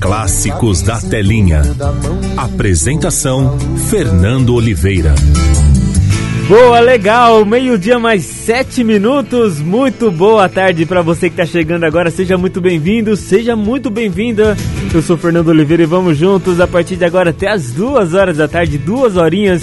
[0.00, 1.62] Clássicos da Telinha.
[2.36, 5.14] Apresentação: Fernando Oliveira.
[6.48, 9.60] Boa, legal, meio-dia mais sete minutos.
[9.60, 12.10] Muito boa tarde para você que tá chegando agora.
[12.10, 14.56] Seja muito bem-vindo, seja muito bem-vinda.
[14.94, 18.36] Eu sou Fernando Oliveira e vamos juntos a partir de agora até as duas horas
[18.36, 19.62] da tarde, duas horinhas,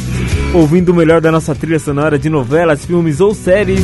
[0.54, 3.82] ouvindo o melhor da nossa trilha sonora de novelas, filmes ou séries.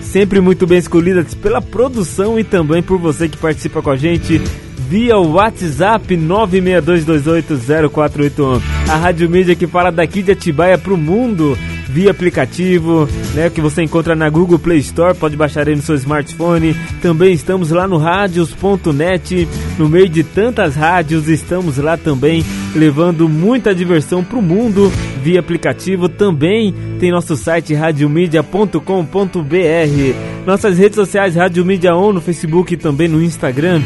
[0.00, 4.40] Sempre muito bem escolhidas pela produção e também por você que participa com a gente
[4.88, 8.62] via o WhatsApp 962280481.
[8.88, 11.58] A Rádio Mídia que fala daqui de Atibaia pro mundo
[11.90, 15.94] via aplicativo, né, que você encontra na Google Play Store, pode baixar aí no seu
[15.94, 16.74] smartphone.
[17.02, 19.46] Também estamos lá no radios.net,
[19.78, 24.90] no meio de tantas rádios, estamos lá também levando muita diversão pro mundo
[25.22, 26.08] via aplicativo.
[26.08, 30.46] Também tem nosso site radiomedia.com.br.
[30.46, 33.82] Nossas redes sociais Rádio Mídia On no Facebook e também no Instagram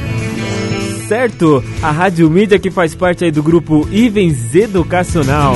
[1.02, 1.62] certo?
[1.82, 5.54] A Rádio Mídia que faz parte aí do grupo Ivens Educacional.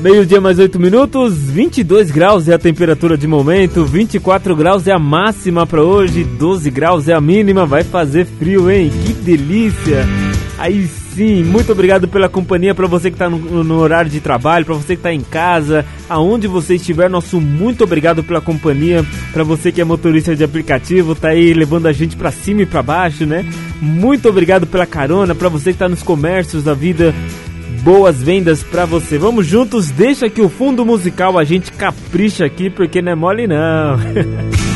[0.00, 4.98] Meio-dia mais 8 minutos, 22 graus é a temperatura de momento, 24 graus é a
[4.98, 8.90] máxima para hoje, 12 graus é a mínima, vai fazer frio, hein?
[9.06, 10.04] Que delícia!
[10.58, 14.64] Aí sim, muito obrigado pela companhia para você que está no, no, horário de trabalho,
[14.64, 19.44] para você que está em casa, aonde você estiver, nosso muito obrigado pela companhia, para
[19.44, 22.82] você que é motorista de aplicativo, tá aí levando a gente para cima e para
[22.82, 23.44] baixo, né?
[23.80, 27.14] Muito obrigado pela carona, para você que está nos comércios da vida,
[27.82, 29.18] boas vendas para você.
[29.18, 33.46] Vamos juntos, deixa que o fundo musical a gente capricha aqui, porque não é mole
[33.46, 33.96] não.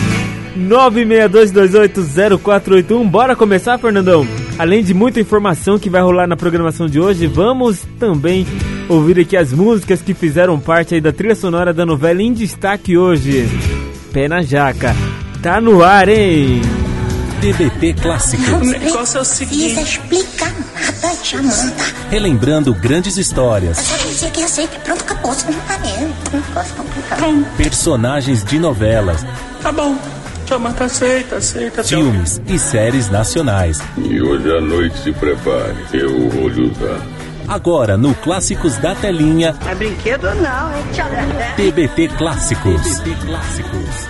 [0.56, 3.08] 962280481.
[3.08, 4.26] Bora começar, Fernandão?
[4.58, 8.46] Além de muita informação que vai rolar na programação de hoje, vamos também
[8.88, 12.96] ouvir aqui as músicas que fizeram parte aí da trilha sonora da novela em destaque
[12.96, 13.46] hoje.
[14.12, 14.96] Pé na jaca.
[15.42, 16.62] Tá no ar, hein?
[17.40, 18.48] TBT Clássicos.
[18.48, 19.78] O negócio é o seguinte.
[19.78, 21.84] Explicar nada, Jamanta.
[22.10, 24.78] Relembrando grandes histórias, Só dizer que aceita.
[24.80, 25.32] Pronto, acabou.
[25.32, 26.14] Não tá vendo.
[26.32, 27.18] Não posso complicar.
[27.58, 29.22] personagens de novelas,
[29.62, 29.98] Tá bom.
[30.46, 31.82] Jamanta aceita, aceita.
[31.82, 33.78] filmes e séries nacionais.
[33.98, 37.00] E hoje à noite se prepare, eu vou lhe usar.
[37.48, 42.80] Agora no Clássicos da Telinha, É brinquedo não, é TBT Clássicos.
[43.00, 44.08] TBT Clássicos.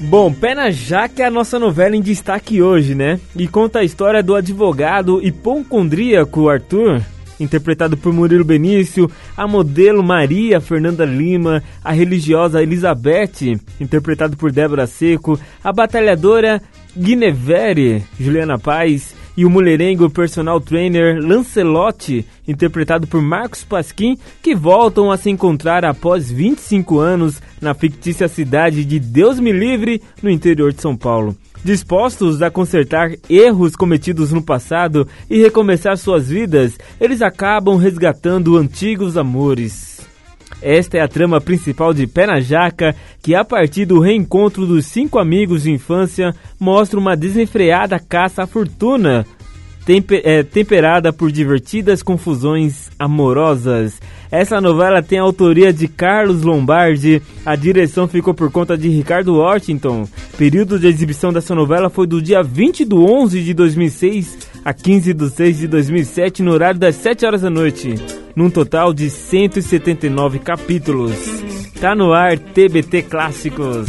[0.00, 3.18] Bom, Pé na Jaca é a nossa novela em destaque hoje, né?
[3.36, 7.02] E conta a história do advogado hipocondríaco Arthur,
[7.40, 13.42] interpretado por Murilo Benício, a modelo Maria Fernanda Lima, a religiosa Elizabeth,
[13.80, 16.62] interpretado por Débora Seco, a batalhadora
[16.96, 25.12] Guinevere, Juliana Paz, e o mulherengo personal trainer Lancelotti, interpretado por Marcos Pasquim, que voltam
[25.12, 30.72] a se encontrar após 25 anos na fictícia cidade de Deus Me Livre, no interior
[30.72, 31.36] de São Paulo.
[31.62, 39.16] Dispostos a consertar erros cometidos no passado e recomeçar suas vidas, eles acabam resgatando antigos
[39.16, 39.87] amores.
[40.60, 44.86] Esta é a trama principal de Pé na Jaca, que a partir do reencontro dos
[44.86, 49.24] cinco amigos de infância mostra uma desenfreada caça à fortuna,
[49.86, 54.00] tempe- é, temperada por divertidas confusões amorosas.
[54.30, 59.36] Essa novela tem a autoria de Carlos Lombardi, a direção ficou por conta de Ricardo
[59.36, 60.06] Washington.
[60.36, 65.14] Período de exibição dessa novela foi do dia 20 de 11 de 2006 a 15
[65.14, 67.94] de 6 de 2007, no horário das 7 horas da noite,
[68.36, 71.14] num total de 179 capítulos.
[71.80, 73.88] Tá no ar TBT Clássicos.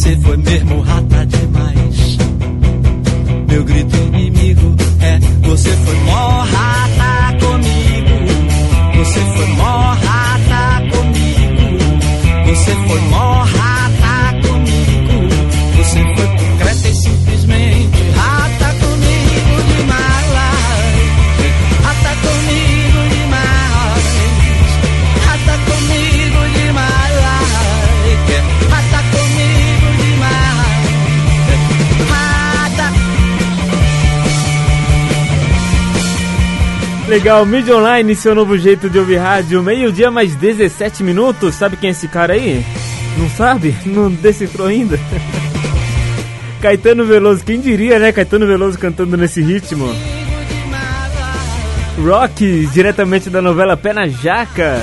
[0.00, 2.16] Mas cê foi mesmo rata demais.
[3.48, 8.96] Meu grito inimigo é: Você foi mó rata comigo.
[8.96, 12.46] Você foi mó rata comigo.
[12.46, 13.29] Você foi mó
[37.10, 41.56] Legal, Mídia Online, seu novo jeito de ouvir rádio, meio-dia mais 17 minutos.
[41.56, 42.64] Sabe quem é esse cara aí?
[43.18, 43.74] Não sabe?
[43.84, 44.96] Não decifrou ainda?
[46.62, 48.12] Caetano Veloso, quem diria, né?
[48.12, 49.92] Caetano Veloso cantando nesse ritmo.
[52.00, 54.80] Rock, diretamente da novela Pé na Jaca.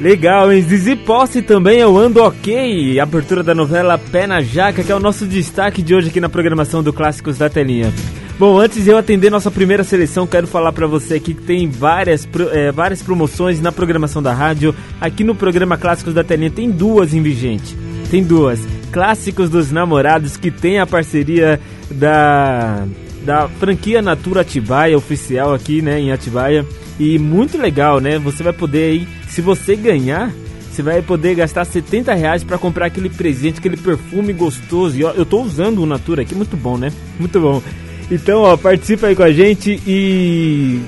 [0.00, 0.62] Legal, hein?
[0.62, 2.98] Zizi Posse também eu ando ok.
[2.98, 6.30] Abertura da novela Pé na Jaca, que é o nosso destaque de hoje aqui na
[6.30, 7.92] programação do Clássicos da Telinha.
[8.38, 11.68] Bom, antes de eu atender nossa primeira seleção, quero falar pra você aqui que tem
[11.68, 14.72] várias, eh, várias promoções na programação da rádio.
[15.00, 17.76] Aqui no programa Clássicos da Telinha tem duas em vigente.
[18.12, 18.60] Tem duas.
[18.92, 22.86] Clássicos dos Namorados, que tem a parceria da,
[23.24, 26.64] da franquia Natura Atibaia, oficial aqui, né, em Atibaia.
[26.96, 28.20] E muito legal, né?
[28.20, 30.32] Você vai poder aí, se você ganhar,
[30.70, 34.96] você vai poder gastar 70 reais pra comprar aquele presente, aquele perfume gostoso.
[34.96, 36.92] E ó, eu tô usando o Natura aqui, muito bom, né?
[37.18, 37.60] Muito bom.
[38.10, 40.80] Então, ó, participa aí com a gente e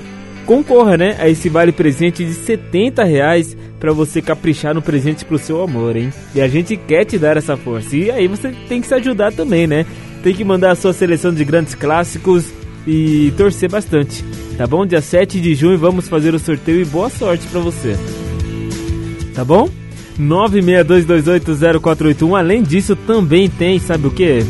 [0.45, 5.37] concorra, né, a esse vale presente de 70 reais pra você caprichar no presente pro
[5.37, 6.11] seu amor, hein?
[6.35, 7.95] E a gente quer te dar essa força.
[7.95, 9.85] E aí você tem que se ajudar também, né?
[10.23, 12.51] Tem que mandar a sua seleção de grandes clássicos
[12.85, 14.23] e torcer bastante.
[14.57, 14.85] Tá bom?
[14.85, 17.95] Dia 7 de junho vamos fazer o sorteio e boa sorte pra você.
[19.33, 19.69] Tá bom?
[20.19, 22.37] 962280481.
[22.37, 24.45] Além disso, também tem, sabe o que?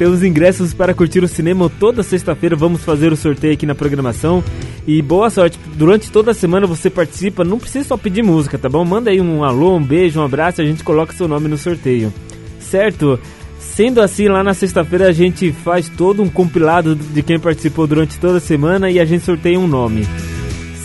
[0.00, 2.56] Tem os ingressos para curtir o cinema toda sexta-feira.
[2.56, 4.42] Vamos fazer o sorteio aqui na programação.
[4.86, 5.58] E boa sorte.
[5.74, 7.44] Durante toda a semana você participa.
[7.44, 8.82] Não precisa só pedir música, tá bom?
[8.82, 10.62] Manda aí um alô, um beijo, um abraço.
[10.62, 12.10] A gente coloca seu nome no sorteio.
[12.58, 13.20] Certo?
[13.58, 18.18] Sendo assim, lá na sexta-feira a gente faz todo um compilado de quem participou durante
[18.18, 20.06] toda a semana e a gente sorteia um nome.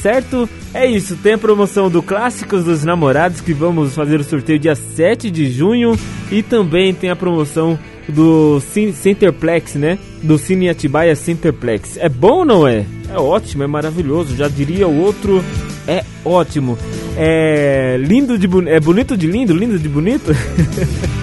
[0.01, 0.49] certo?
[0.73, 4.75] É isso, tem a promoção do Clássicos dos Namorados que vamos fazer o sorteio dia
[4.75, 5.97] 7 de junho
[6.29, 8.61] e também tem a promoção do
[8.93, 9.97] Centerplex, né?
[10.21, 11.97] Do Cine Atibaia Centerplex.
[11.97, 12.85] É bom ou não é?
[13.09, 14.35] É ótimo, é maravilhoso.
[14.35, 15.43] Já diria o outro,
[15.87, 16.77] é ótimo.
[17.17, 20.31] É lindo de bonito, é bonito de lindo, lindo de bonito.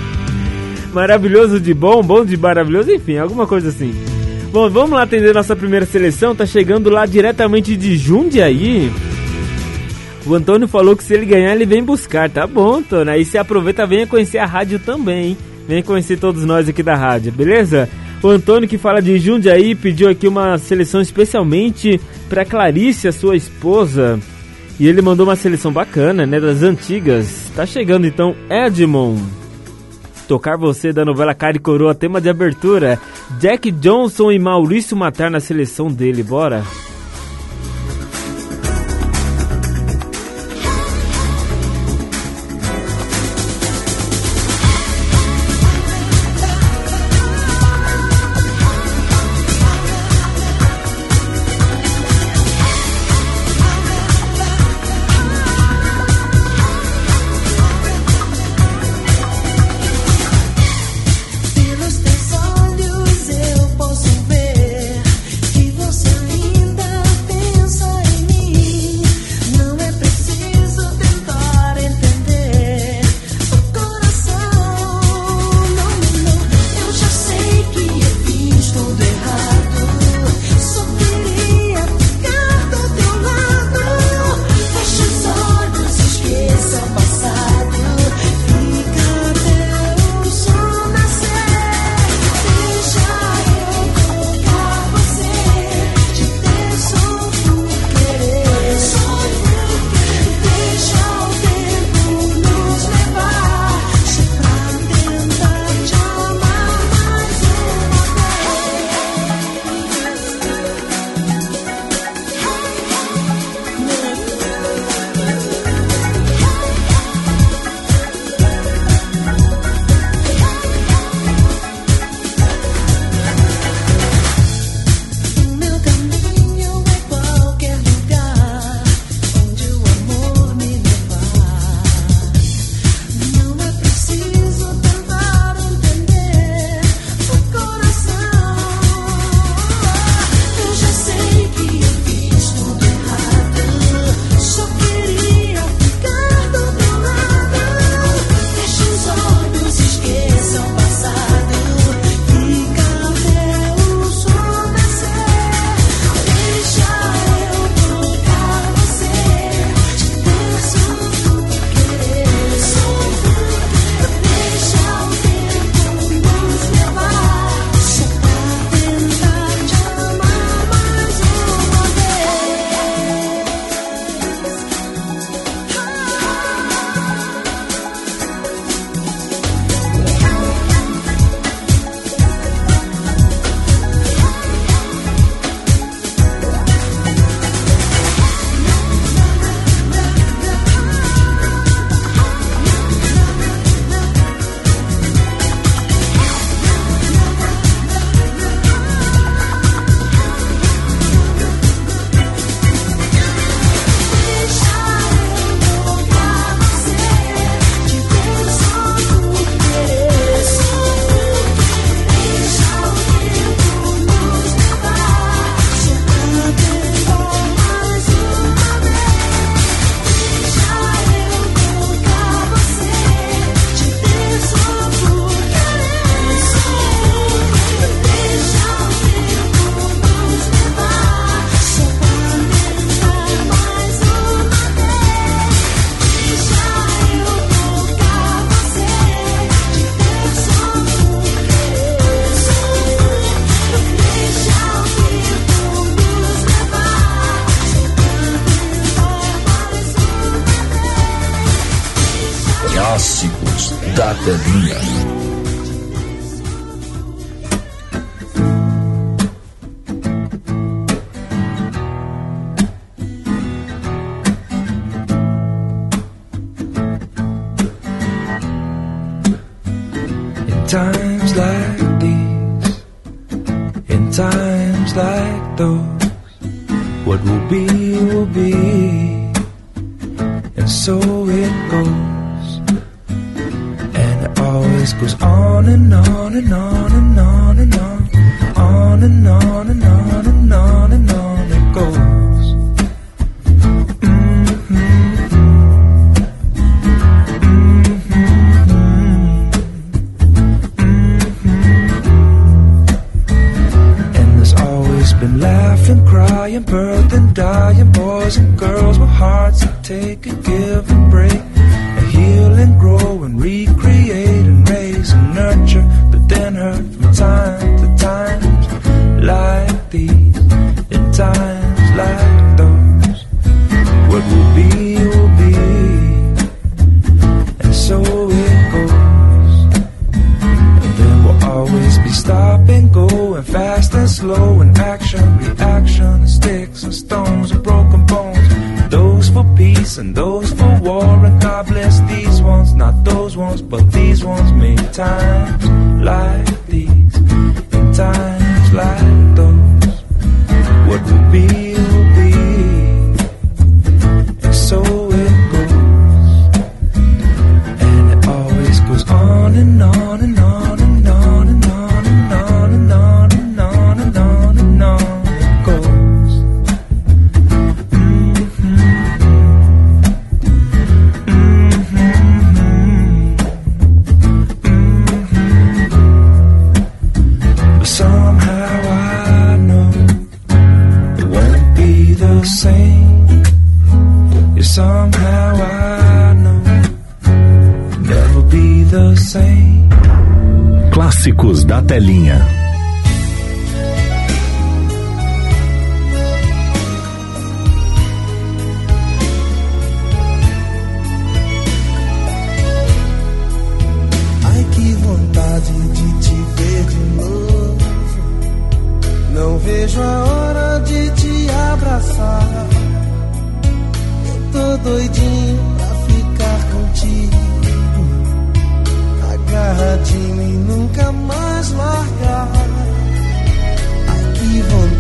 [0.93, 3.93] maravilhoso de bom, bom de maravilhoso, enfim, alguma coisa assim.
[4.53, 6.35] Bom, vamos lá atender nossa primeira seleção.
[6.35, 8.93] Tá chegando lá diretamente de Jundiaí.
[10.27, 12.29] O Antônio falou que se ele ganhar, ele vem buscar.
[12.31, 13.12] Tá bom, Antônio.
[13.12, 15.37] Aí você aproveita, venha conhecer a rádio também, hein?
[15.66, 17.88] Venha conhecer todos nós aqui da rádio, beleza?
[18.23, 23.37] O Antônio que fala de Jundiaí pediu aqui uma seleção especialmente para Clarice, a sua
[23.37, 24.19] esposa.
[24.78, 26.40] E ele mandou uma seleção bacana, né?
[26.40, 27.50] Das antigas.
[27.54, 29.23] Tá chegando então Edmond.
[30.28, 32.99] Tocar você da novela Cara e Coroa, tema de abertura.
[33.40, 36.62] Jack Johnson e Maurício Matar na seleção dele, bora?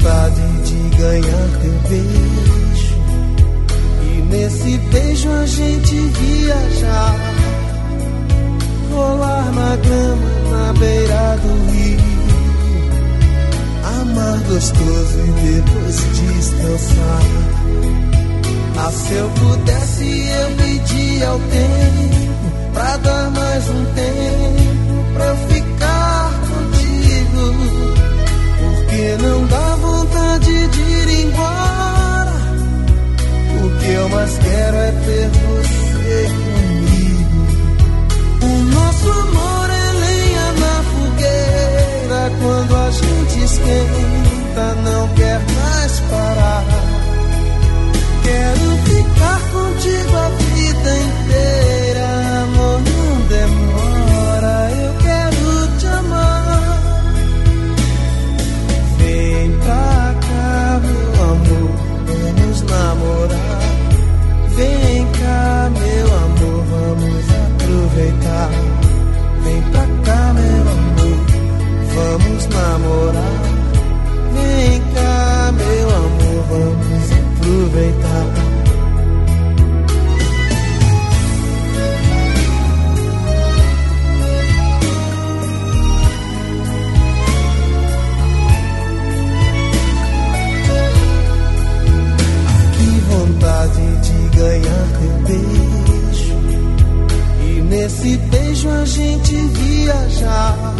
[0.02, 2.96] Vontade de ganhar teu beijo.
[4.02, 7.16] E nesse beijo a gente viajar
[8.90, 12.12] rolar na grama na beira do rio.
[14.00, 17.22] Amar gostoso e depois descansar.
[18.76, 25.51] Ah, se eu pudesse, eu pedia ao tempo pra dar mais um tempo pra
[29.02, 32.32] Não dá vontade de ir embora.
[33.64, 37.46] O que eu mais quero é ter você comigo.
[38.42, 42.30] O nosso amor é lenha na fogueira.
[42.40, 46.64] Quando a gente esquenta, não quer mais parar.
[48.22, 51.81] Quero ficar contigo a vida inteira.
[67.92, 68.50] Aproveitar.
[69.44, 71.18] Vem pra cá, meu amor,
[71.94, 73.42] vamos namorar.
[74.32, 78.01] Vem cá, meu amor, vamos aproveitar.
[98.02, 100.74] Nesse beijo a gente viajar.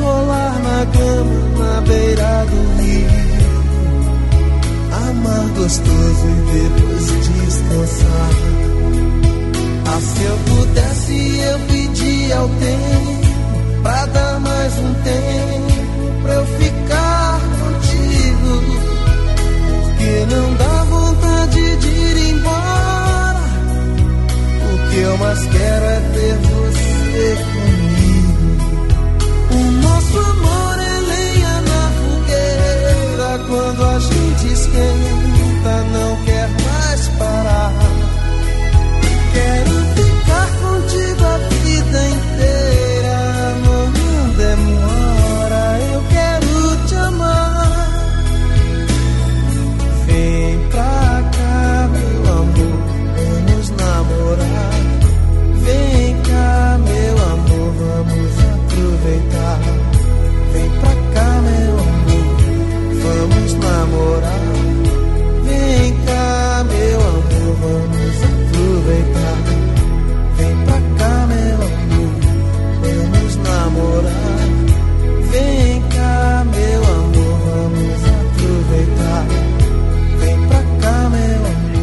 [0.00, 3.08] Rolar na cama, na beira do rio.
[5.08, 8.30] Amar gostoso e depois descansar.
[9.86, 16.46] Ah, se eu pudesse, eu pedia ao tempo pra dar mais um tempo pra eu
[16.46, 18.62] ficar contigo.
[19.82, 22.91] Porque não dá vontade de ir embora.
[24.92, 28.92] Que eu mais quero é ter você comigo.
[29.50, 33.38] O nosso amor é lenha na fogueira.
[33.48, 37.72] Quando a gente esquenta, não quer mais parar.
[39.32, 39.81] Quero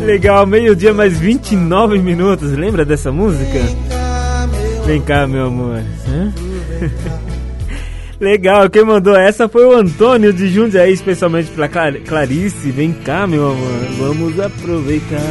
[0.10, 2.52] Legal, meio-dia mais 29 minutos.
[2.54, 3.60] Lembra dessa música?
[4.84, 5.84] Vem cá, meu amor.
[8.20, 12.72] Legal, quem mandou essa foi o Antônio de Jundiaí, especialmente pra Clar- Clarice.
[12.72, 15.22] Vem cá, meu amor, vamos aproveitar.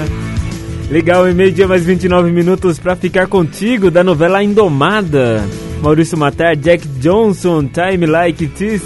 [0.89, 5.45] Legal, e meio-dia mais 29 minutos pra ficar contigo da novela Indomada.
[5.83, 8.83] Maurício Matar, Jack Johnson, Time Like This.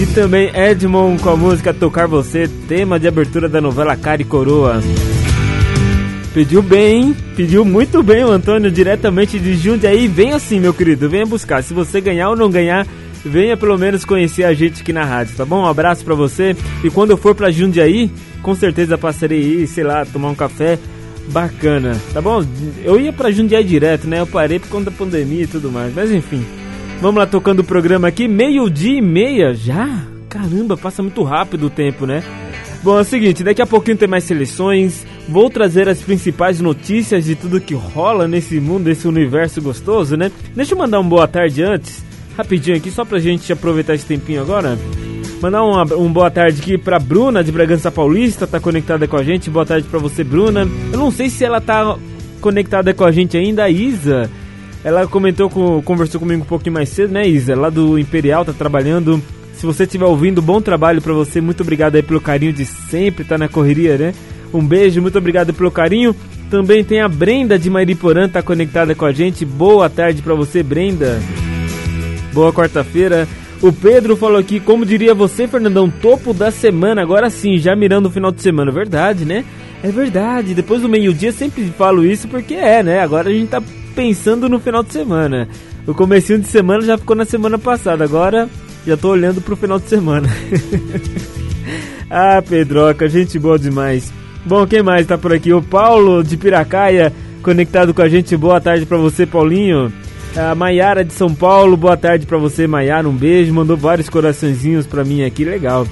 [0.00, 4.24] E também Edmond com a música Tocar Você, tema de abertura da novela Cara e
[4.24, 4.80] Coroa.
[6.32, 10.06] Pediu bem, pediu muito bem o Antônio, diretamente de Jundiaí.
[10.06, 11.62] Vem assim, meu querido, venha buscar.
[11.62, 12.86] Se você ganhar ou não ganhar,
[13.24, 15.62] venha pelo menos conhecer a gente aqui na rádio, tá bom?
[15.62, 16.54] Um abraço pra você.
[16.84, 18.10] E quando eu for pra Jundiaí,
[18.42, 20.78] com certeza passarei aí, sei lá, tomar um café.
[21.30, 22.42] Bacana, tá bom?
[22.82, 24.20] Eu ia pra Jundiaí direto, né?
[24.20, 26.42] Eu parei por conta da pandemia e tudo mais, mas enfim.
[27.02, 30.06] Vamos lá tocando o programa aqui, meio-dia e meia já?
[30.28, 32.22] Caramba, passa muito rápido o tempo, né?
[32.82, 35.04] Bom, é o seguinte, daqui a pouquinho tem mais seleções.
[35.28, 40.30] Vou trazer as principais notícias de tudo que rola nesse mundo, nesse universo gostoso, né?
[40.54, 42.04] Deixa eu mandar um boa tarde antes,
[42.36, 44.78] rapidinho aqui, só pra gente aproveitar esse tempinho agora.
[45.42, 49.50] Mandar um boa tarde aqui pra Bruna de Bragança Paulista, tá conectada com a gente.
[49.50, 50.66] Boa tarde pra você, Bruna.
[50.92, 51.96] Eu não sei se ela tá
[52.40, 54.30] conectada com a gente ainda, a Isa.
[54.82, 57.54] Ela comentou, com, conversou comigo um pouquinho mais cedo, né, Isa?
[57.54, 59.22] Lá do Imperial, tá trabalhando.
[59.58, 61.40] Se você estiver ouvindo, bom trabalho pra você.
[61.40, 64.14] Muito obrigado aí pelo carinho de sempre, tá na correria, né?
[64.54, 66.14] Um beijo, muito obrigado pelo carinho.
[66.48, 69.44] Também tem a Brenda de Mariporã, tá conectada com a gente.
[69.44, 71.20] Boa tarde pra você, Brenda.
[72.32, 73.26] Boa quarta-feira.
[73.60, 78.06] O Pedro falou aqui, como diria você, Fernandão, topo da semana, agora sim, já mirando
[78.06, 78.70] o final de semana.
[78.70, 79.44] Verdade, né?
[79.82, 80.54] É verdade.
[80.54, 83.00] Depois do meio-dia sempre falo isso porque é, né?
[83.00, 83.60] Agora a gente tá
[83.96, 85.48] pensando no final de semana.
[85.84, 88.48] O comecinho de semana já ficou na semana passada, agora
[88.88, 90.28] já tô olhando pro final de semana.
[92.08, 94.10] ah, Pedroca, gente boa demais.
[94.46, 95.52] Bom, quem mais tá por aqui?
[95.52, 98.34] O Paulo de Piracaia, conectado com a gente.
[98.34, 99.92] Boa tarde pra você, Paulinho.
[100.34, 103.06] A Maiara de São Paulo, boa tarde pra você, Maiara.
[103.06, 105.86] Um beijo, mandou vários coraçõezinhos pra mim aqui, legal.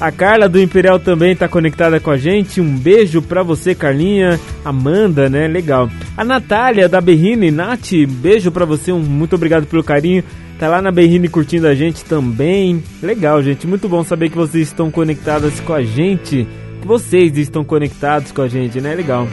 [0.00, 2.60] A Carla do Imperial também tá conectada com a gente.
[2.60, 4.40] Um beijo pra você, Carlinha.
[4.64, 5.46] Amanda, né?
[5.46, 5.88] Legal.
[6.16, 8.90] A Natália da Berrine, Nath, beijo pra você.
[8.90, 10.24] Um, muito obrigado pelo carinho.
[10.60, 12.84] Tá lá na Berrine curtindo a gente também.
[13.02, 13.66] Legal, gente.
[13.66, 16.46] Muito bom saber que vocês estão conectadas com a gente.
[16.82, 18.94] Que vocês estão conectados com a gente, né?
[18.94, 19.26] Legal.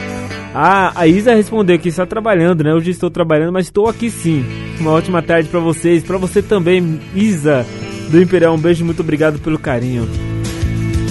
[0.54, 2.72] Ah, a Isa respondeu que está trabalhando, né?
[2.72, 4.42] Hoje estou trabalhando, mas estou aqui sim.
[4.80, 6.02] Uma ótima tarde pra vocês.
[6.02, 7.66] Pra você também, Isa
[8.08, 8.54] do Imperial.
[8.54, 10.08] Um beijo, muito obrigado pelo carinho.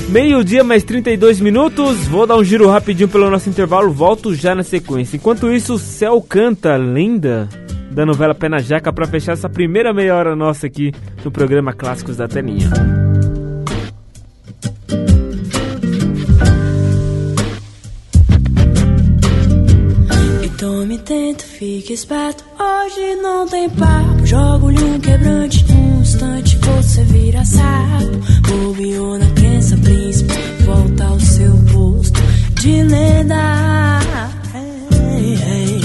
[0.09, 2.07] Meio-dia, mais 32 minutos.
[2.07, 3.91] Vou dar um giro rapidinho pelo nosso intervalo.
[3.91, 5.15] Volto já na sequência.
[5.15, 7.47] Enquanto isso, o Céu canta, lenda
[7.97, 10.93] da novela Pé na Jaca, para fechar essa primeira meia hora nossa aqui
[11.25, 12.69] no programa Clássicos da Telinha.
[20.43, 22.43] E tome tento, fique esperto.
[22.59, 24.23] Hoje não tem papo.
[24.27, 25.65] Jogo-lhe um quebrante.
[25.71, 28.47] Um instante você vira sapo.
[28.47, 30.33] Bobeou na crença, príncipe.
[30.65, 32.21] Volta ao seu posto
[32.61, 33.99] de lenda.
[34.53, 35.76] Ei, ei,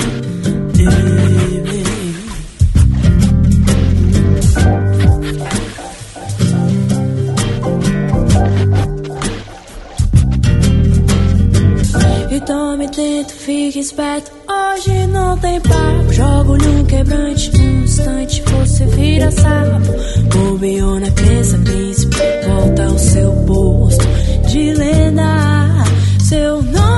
[13.63, 14.33] fique esperto.
[14.49, 16.13] Hoje não tem papo.
[16.13, 17.51] Jogo-lhe um quebrante.
[17.57, 19.93] Um instante você vira sapo.
[20.35, 22.17] Bobeou na crença, príncipe.
[22.47, 24.05] Volta ao seu posto
[24.49, 25.85] de lenda.
[26.29, 26.92] Seu nome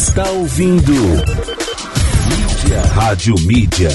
[0.00, 2.80] está ouvindo Mídia.
[2.94, 3.90] Rádio Mídia.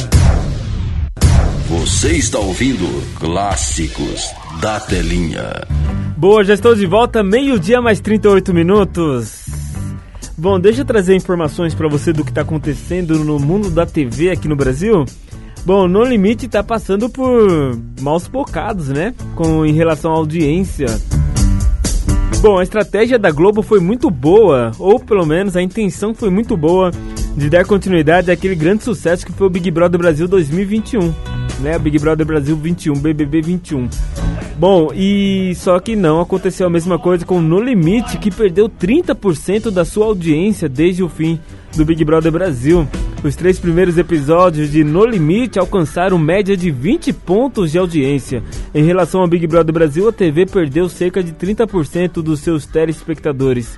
[1.68, 2.86] Você está ouvindo
[3.20, 4.30] Clássicos
[4.62, 5.63] da Telinha.
[6.15, 9.48] Boa, já estou de volta, meio-dia mais 38 minutos.
[10.38, 14.30] Bom, deixa eu trazer informações para você do que está acontecendo no mundo da TV
[14.30, 15.06] aqui no Brasil.
[15.65, 19.15] Bom, No Limite está passando por maus bocados, né?
[19.34, 20.86] Com em relação à audiência.
[22.46, 26.56] Bom, a estratégia da Globo foi muito boa, ou pelo menos a intenção foi muito
[26.56, 26.92] boa
[27.36, 31.12] de dar continuidade àquele grande sucesso que foi o Big Brother Brasil 2021,
[31.60, 31.78] né?
[31.80, 33.88] Big Brother Brasil 21, BBB 21.
[34.58, 39.70] Bom, e só que não aconteceu a mesma coisa com No Limite, que perdeu 30%
[39.70, 41.39] da sua audiência desde o fim
[41.76, 42.88] do Big Brother Brasil.
[43.24, 48.44] Os três primeiros episódios de No Limite alcançaram média de 20 pontos de audiência.
[48.74, 53.78] Em relação ao Big Brother Brasil, a TV perdeu cerca de 30% dos seus telespectadores.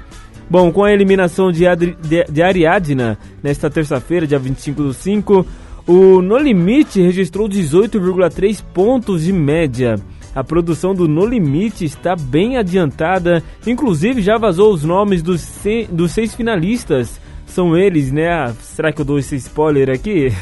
[0.50, 5.46] Bom, com a eliminação de, Adri, de, de Ariadna nesta terça-feira, dia 25 do 5,
[5.88, 9.96] o No Limite registrou 18,3 pontos de média.
[10.36, 15.88] A produção do No Limite está bem adiantada, inclusive já vazou os nomes dos, se,
[15.90, 17.20] dos seis finalistas.
[17.48, 18.30] São eles, né?
[18.30, 20.32] Ah, será que eu dou esse spoiler aqui?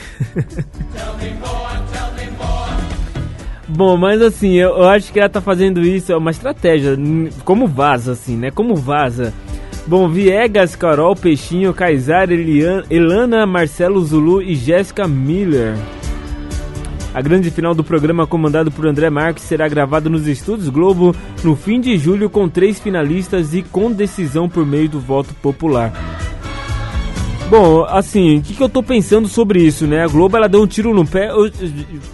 [3.68, 6.98] Bom, mas assim, eu, acho que ela tá fazendo isso, é uma estratégia,
[7.44, 8.50] como vaza, assim, né?
[8.50, 9.34] Como vaza.
[9.88, 12.30] Bom, Viegas, Carol, Peixinho, Kaysar,
[12.90, 15.76] Elana, Marcelo Zulu e Jéssica Miller.
[17.14, 21.56] A grande final do programa, comandado por André Marques, será gravada nos Estúdios Globo no
[21.56, 25.94] fim de julho com três finalistas e com decisão por meio do voto popular.
[27.50, 30.04] Bom, assim, o que, que, eu tô pensando sobre isso, né?
[30.04, 31.50] A Globo ela deu um tiro no pé, eu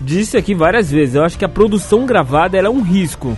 [0.02, 3.36] disse aqui várias vezes, eu acho que a produção gravada é um risco.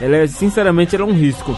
[0.00, 1.56] Ela é, sinceramente, ela é um risco.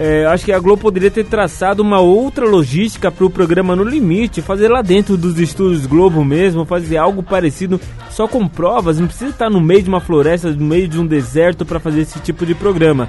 [0.00, 3.82] É, acho que a Globo poderia ter traçado uma outra logística para o programa No
[3.82, 9.08] Limite, fazer lá dentro dos estúdios Globo mesmo, fazer algo parecido, só com provas, não
[9.08, 12.20] precisa estar no meio de uma floresta, no meio de um deserto para fazer esse
[12.20, 13.08] tipo de programa.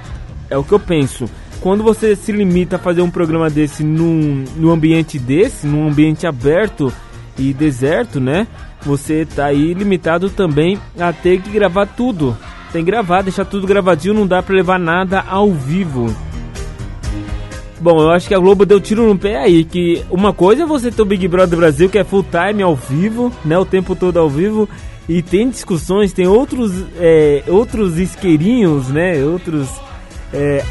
[0.50, 1.30] É o que eu penso.
[1.60, 6.26] Quando você se limita a fazer um programa desse num, num ambiente desse, num ambiente
[6.26, 6.92] aberto
[7.38, 8.48] e deserto, né?
[8.82, 12.36] Você tá aí limitado também a ter que gravar tudo.
[12.72, 16.12] Tem que gravar, deixar tudo gravadinho, não dá para levar nada ao vivo.
[17.80, 20.66] Bom, eu acho que a Globo deu tiro no pé aí, que uma coisa é
[20.66, 23.96] você ter o Big Brother Brasil, que é full time ao vivo, né, o tempo
[23.96, 24.68] todo ao vivo,
[25.08, 29.66] e tem discussões, tem outros, é, outros isqueirinhos, né, outros
[30.32, 30.62] é,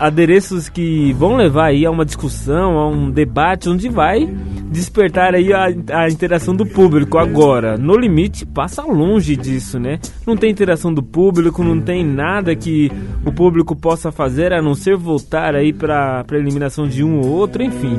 [0.00, 4.26] adereços que vão levar aí a uma discussão, a um debate, onde vai
[4.70, 7.18] despertar aí a, a interação do público.
[7.18, 9.98] Agora, no limite, passa longe disso, né?
[10.26, 12.90] Não tem interação do público, não tem nada que
[13.24, 17.26] o público possa fazer a não ser voltar aí para a eliminação de um ou
[17.26, 17.98] outro, enfim.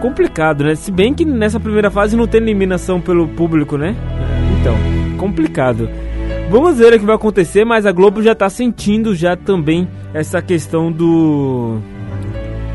[0.00, 0.74] Complicado, né?
[0.74, 3.96] Se bem que nessa primeira fase não tem eliminação pelo público, né?
[4.60, 4.76] Então,
[5.18, 5.88] complicado.
[6.50, 10.40] Vamos ver o que vai acontecer, mas a Globo já tá sentindo já também essa
[10.40, 11.80] questão do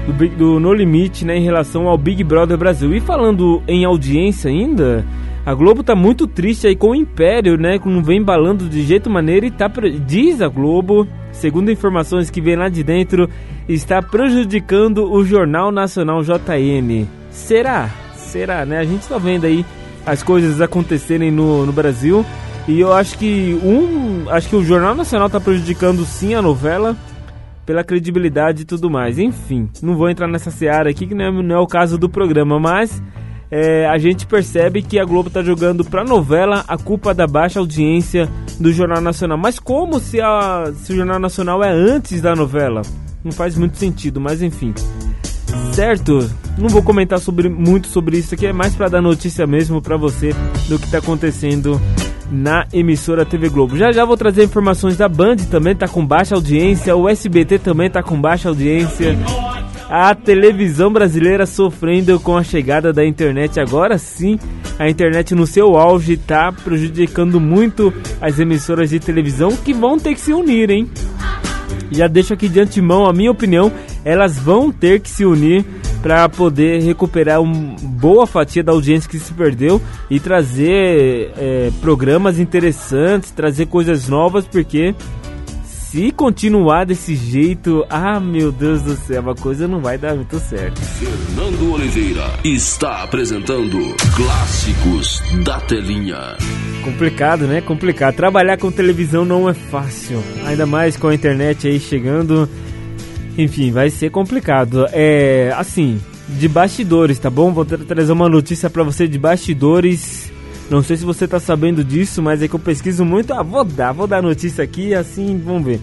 [0.08, 2.93] do, do No Limite, né, em relação ao Big Brother Brasil.
[2.93, 5.05] E falando em audiência ainda,
[5.45, 8.82] a Globo tá muito triste aí com o Império, né, que não vem embalando de
[8.82, 9.71] jeito maneira e tá
[10.05, 13.29] diz a Globo, segundo informações que vem lá de dentro,
[13.67, 17.08] está prejudicando o Jornal Nacional JN.
[17.29, 17.89] Será?
[18.15, 18.79] Será, né?
[18.79, 19.65] A gente tá vendo aí
[20.05, 22.25] as coisas acontecerem no, no Brasil.
[22.69, 24.29] E eu acho que um.
[24.29, 26.95] Acho que o Jornal Nacional tá prejudicando sim a novela
[27.65, 29.17] pela credibilidade e tudo mais.
[29.17, 32.08] Enfim, não vou entrar nessa seara aqui que não é, não é o caso do
[32.08, 33.01] programa, mas
[33.49, 37.60] é, a gente percebe que a Globo tá jogando pra novela a culpa da baixa
[37.60, 38.29] audiência
[38.60, 39.38] do Jornal Nacional.
[39.38, 42.84] Mas como se, a, se o Jornal Nacional é antes da novela?
[43.23, 44.75] Não faz muito sentido, mas enfim.
[45.73, 46.29] Certo?
[46.55, 49.97] Não vou comentar sobre, muito sobre isso aqui, é mais pra dar notícia mesmo pra
[49.97, 50.36] você
[50.67, 51.82] do que tá acontecendo
[52.32, 53.78] na emissora TV Globo.
[53.78, 57.89] Já já vou trazer informações da Band também, tá com baixa audiência, o SBT também
[57.89, 59.18] tá com baixa audiência.
[59.89, 63.60] A televisão brasileira sofrendo com a chegada da internet.
[63.60, 64.38] Agora sim,
[64.78, 67.91] a internet no seu auge tá prejudicando muito
[68.22, 70.88] as emissoras de televisão que vão ter que se unir, hein?
[71.91, 73.72] Já deixo aqui de antemão a minha opinião,
[74.06, 75.66] elas vão ter que se unir
[76.02, 82.39] para poder recuperar uma boa fatia da audiência que se perdeu e trazer é, programas
[82.39, 84.95] interessantes, trazer coisas novas, porque
[85.91, 90.38] se continuar desse jeito, ah meu Deus do céu, a coisa não vai dar muito
[90.39, 90.80] certo.
[90.80, 96.38] Fernando Oliveira está apresentando Clássicos da Telinha.
[96.84, 97.60] Complicado, né?
[97.60, 98.16] Complicado.
[98.16, 100.24] Trabalhar com televisão não é fácil.
[100.45, 102.47] Ainda mais com a internet aí chegando.
[103.42, 104.86] Enfim, vai ser complicado.
[104.92, 107.54] É, assim, de bastidores, tá bom?
[107.54, 110.30] Vou tra- trazer uma notícia pra você de bastidores.
[110.70, 113.34] Não sei se você tá sabendo disso, mas é que eu pesquiso muito.
[113.34, 115.80] Ah, vou dar, vou dar notícia aqui, assim, vamos ver.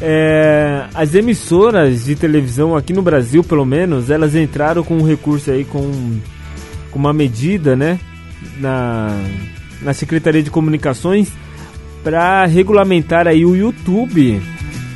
[0.00, 5.52] É, as emissoras de televisão aqui no Brasil, pelo menos, elas entraram com um recurso
[5.52, 5.88] aí, com,
[6.90, 8.00] com uma medida, né?
[8.58, 9.16] Na,
[9.80, 11.28] na Secretaria de Comunicações
[12.02, 14.42] para regulamentar aí o YouTube.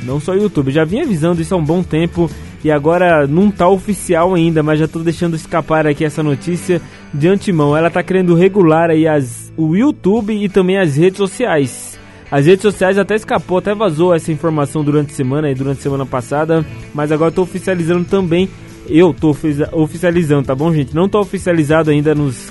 [0.07, 2.31] Não só o YouTube, já vinha avisando isso há um bom tempo
[2.63, 6.81] e agora não tá oficial ainda, mas já tô deixando escapar aqui essa notícia
[7.13, 7.75] de antemão.
[7.75, 11.99] Ela tá querendo regular aí as, o YouTube e também as redes sociais.
[12.31, 15.81] As redes sociais até escapou, até vazou essa informação durante a semana e durante a
[15.81, 18.49] semana passada, mas agora tô oficializando também.
[18.89, 20.95] Eu tô ofici- oficializando, tá bom, gente?
[20.95, 22.49] Não tô oficializado ainda nos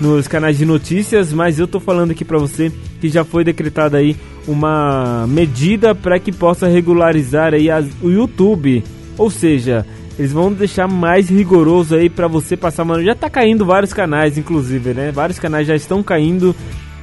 [0.00, 3.98] nos canais de notícias, mas eu tô falando aqui pra você que já foi decretada
[3.98, 4.16] aí
[4.48, 8.82] uma medida para que possa regularizar aí as- o YouTube.
[9.18, 9.84] Ou seja,
[10.18, 13.04] eles vão deixar mais rigoroso aí pra você passar, mano.
[13.04, 15.12] Já tá caindo vários canais, inclusive, né?
[15.12, 16.56] Vários canais já estão caindo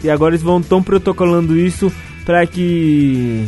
[0.04, 1.91] e agora eles vão tão protocolando isso
[2.26, 3.45] para que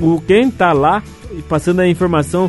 [0.00, 1.02] o quem tá lá
[1.48, 2.48] passando a informação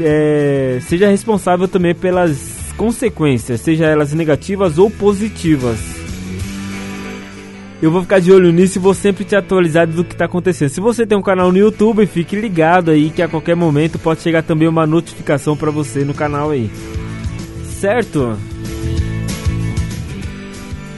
[0.00, 5.78] é, seja responsável também pelas consequências, seja elas negativas ou positivas.
[7.82, 10.68] Eu vou ficar de olho nisso e vou sempre te atualizar do que está acontecendo.
[10.68, 14.22] Se você tem um canal no YouTube, fique ligado aí que a qualquer momento pode
[14.22, 16.70] chegar também uma notificação para você no canal aí.
[17.80, 18.38] Certo?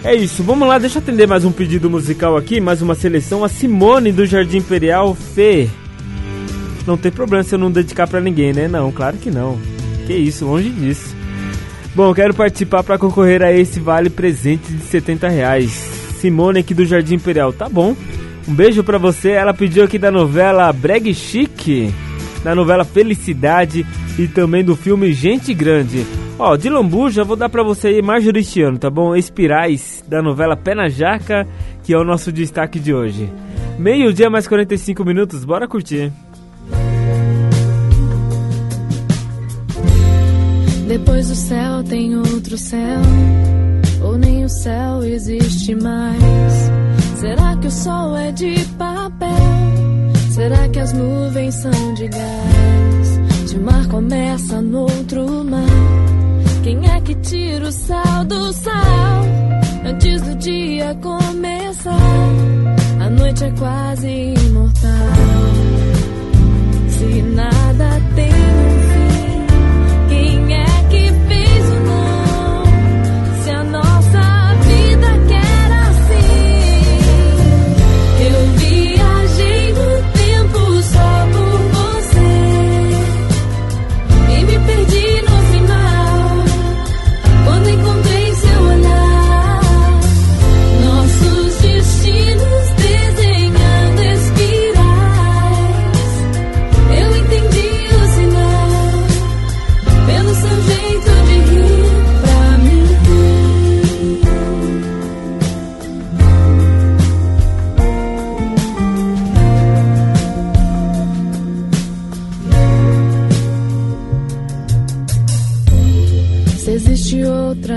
[0.05, 3.43] É isso, vamos lá, deixa eu atender mais um pedido musical aqui, mais uma seleção.
[3.43, 5.71] A Simone do Jardim Imperial Fê.
[6.87, 8.69] Não tem problema se eu não dedicar pra ninguém, né?
[8.69, 9.59] Não, claro que não.
[10.07, 11.14] Que isso, longe disso.
[11.95, 15.71] Bom, quero participar para concorrer a esse vale presente de 70 reais.
[16.19, 17.95] Simone aqui do Jardim Imperial, tá bom?
[18.49, 19.31] Um beijo pra você.
[19.31, 21.93] Ela pediu aqui da novela Breg Chic,
[22.43, 23.87] da novela Felicidade
[24.19, 26.05] e também do filme Gente Grande.
[26.37, 29.15] Ó, de lambuja, vou dar pra você aí Marjoristiano, tá bom?
[29.15, 31.47] Espirais, da novela Pé na Jaca,
[31.85, 33.31] que é o nosso destaque de hoje.
[33.79, 36.11] Meio-dia mais 45 minutos, bora curtir.
[40.95, 43.01] Depois do céu tem outro céu,
[44.01, 46.71] ou nem o céu existe mais.
[47.17, 49.29] Será que o sol é de papel?
[50.31, 53.51] Será que as nuvens são de gás?
[53.51, 55.67] De mar começa no outro mar.
[56.63, 59.25] Quem é que tira o sal do sal?
[59.85, 61.91] Antes do dia começar,
[63.01, 64.91] a noite é quase imortal.
[66.89, 67.94] Se nada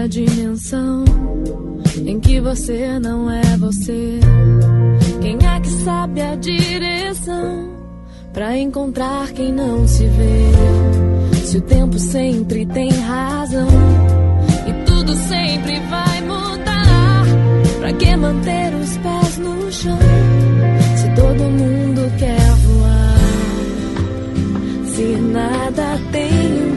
[0.08, 1.04] dimensão
[2.06, 4.20] em que você não é você.
[5.22, 7.70] Quem é que sabe a direção
[8.34, 10.52] para encontrar quem não se vê?
[11.44, 13.68] Se o tempo sempre tem razão
[14.68, 17.24] e tudo sempre vai mudar,
[17.80, 20.00] para que manter os pés no chão?
[20.96, 23.18] Se todo mundo quer voar,
[24.86, 26.77] se nada tem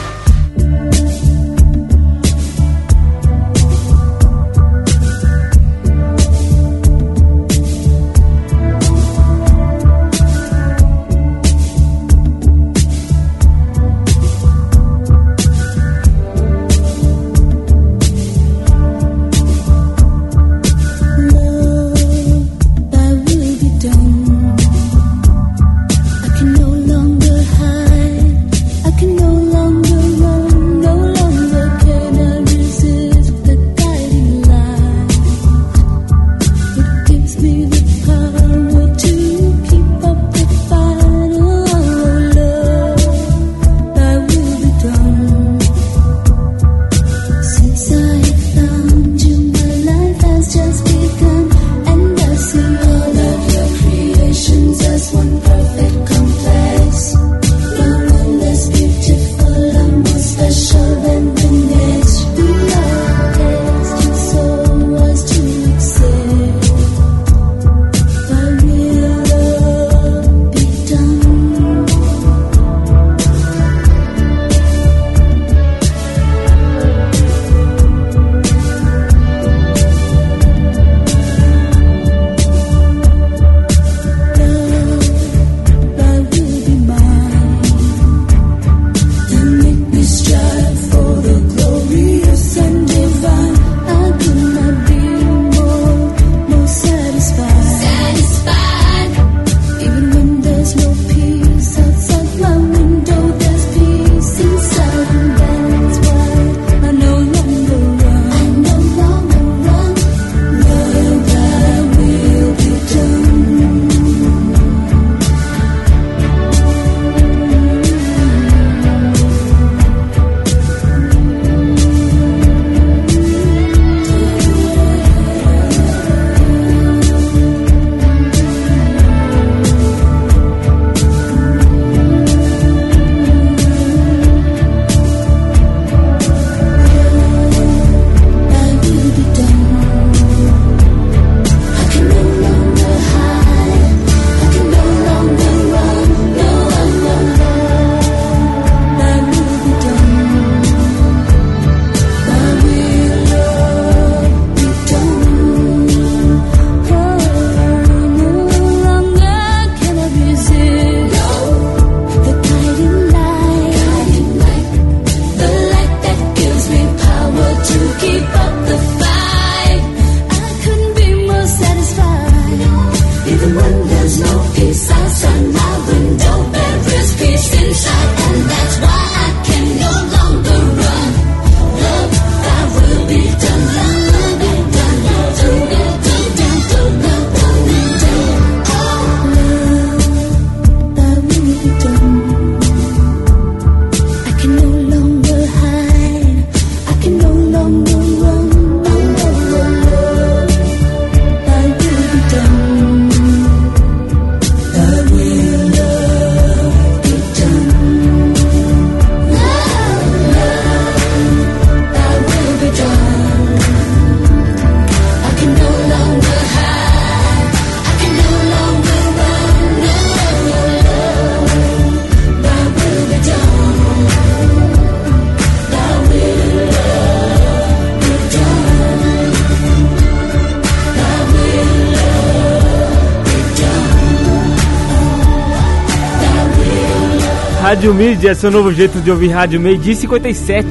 [238.01, 240.67] Mídia, seu novo jeito de ouvir rádio meio-dia e 57.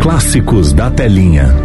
[0.00, 1.63] Clássicos da telinha.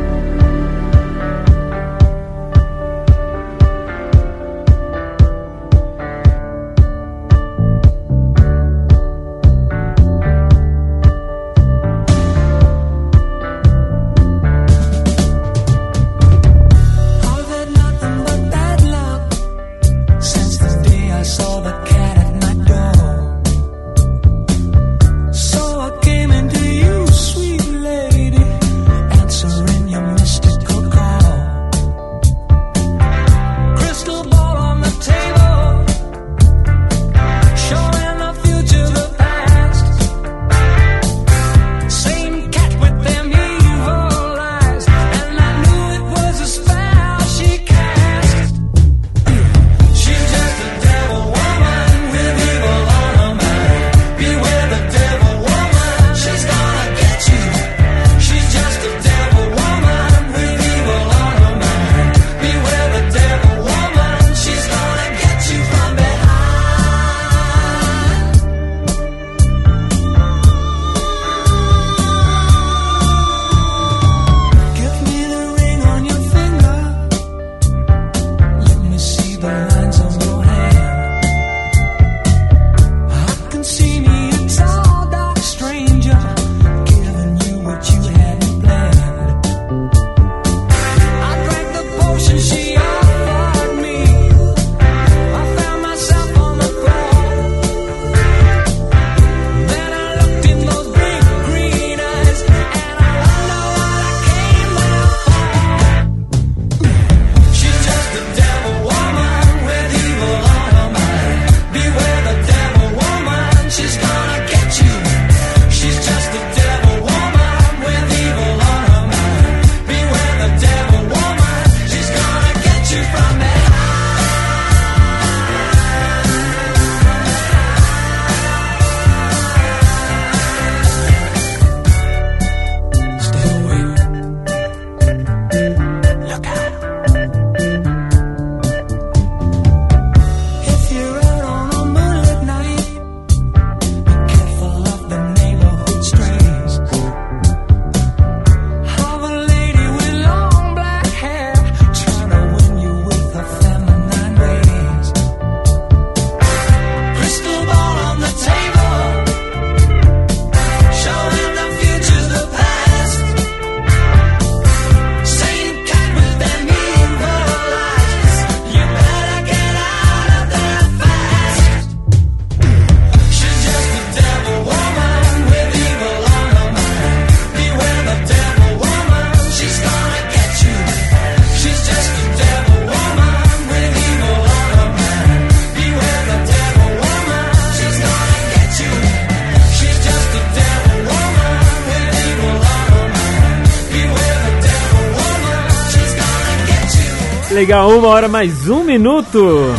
[197.59, 199.75] Legal, uma hora mais um minuto.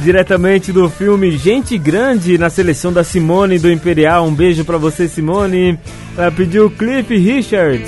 [0.00, 4.24] Diretamente do filme Gente Grande, na seleção da Simone do Imperial.
[4.24, 5.76] Um beijo pra você, Simone.
[6.16, 7.82] Ela pediu Cliff Richard,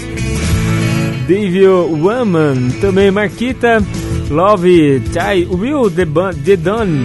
[1.28, 3.80] Devil Woman, também Marquita,
[4.28, 6.04] Love, Chai, Will The
[6.34, 7.04] Dedon,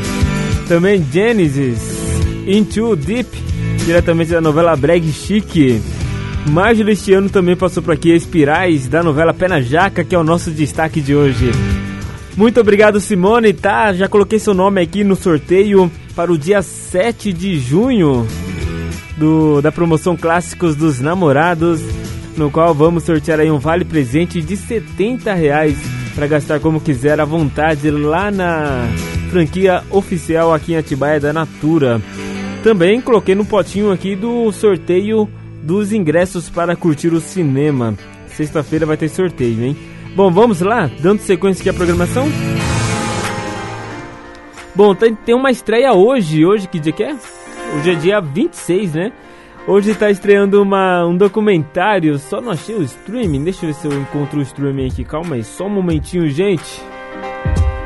[0.68, 1.78] também Genesis,
[2.48, 3.30] Into Deep,
[3.86, 6.01] diretamente da novela Brag Chic.
[6.48, 10.18] Marjorie este ano também passou por aqui, Espirais, da novela Pé na Jaca, que é
[10.18, 11.52] o nosso destaque de hoje.
[12.36, 13.94] Muito obrigado, Simone, tá?
[13.94, 18.26] Já coloquei seu nome aqui no sorteio para o dia 7 de junho
[19.18, 21.82] do, da promoção Clássicos dos Namorados,
[22.36, 25.78] no qual vamos sortear aí um vale presente de 70 reais
[26.16, 28.88] para gastar como quiser à vontade lá na
[29.30, 32.02] franquia oficial aqui em Atibaia da Natura.
[32.64, 35.30] Também coloquei no potinho aqui do sorteio
[35.64, 37.96] dos ingressos para curtir o cinema.
[38.28, 39.78] Sexta-feira vai ter sorteio, hein?
[40.16, 42.28] Bom, vamos lá, dando sequência aqui à programação.
[44.76, 46.46] Bom, tem, tem uma estreia hoje.
[46.46, 47.16] Hoje, que dia que é?
[47.76, 49.12] Hoje é dia 26, né?
[49.68, 52.18] Hoje tá estreando uma, um documentário.
[52.18, 53.44] Só não achei o streaming.
[53.44, 55.04] Deixa eu ver se eu encontro o streaming aqui.
[55.04, 56.82] Calma aí, só um momentinho, gente.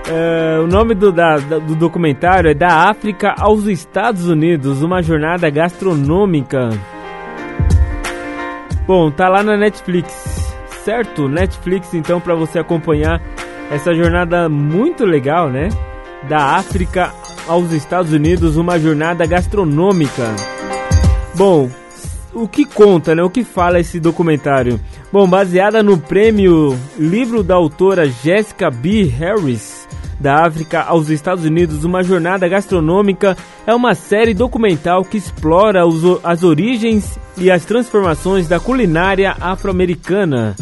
[0.07, 5.49] É, o nome do, da- do documentário é Da África aos Estados Unidos Uma jornada
[5.49, 6.69] gastronômica.
[8.87, 10.13] Bom, tá lá na Netflix,
[10.83, 11.27] certo?
[11.27, 13.19] Netflix, então, para você acompanhar
[13.71, 15.69] essa jornada muito legal, né?
[16.29, 17.11] Da África
[17.47, 20.35] aos Estados Unidos uma jornada gastronômica.
[21.35, 21.69] Bom,
[22.33, 23.23] o que conta, né?
[23.23, 24.79] O que fala esse documentário?
[25.11, 29.03] Bom, baseada no prêmio livro da autora Jessica B.
[29.05, 29.87] Harris,
[30.19, 33.37] da África aos Estados Unidos, uma jornada gastronômica
[33.67, 40.55] é uma série documental que explora os, as origens e as transformações da culinária afro-americana.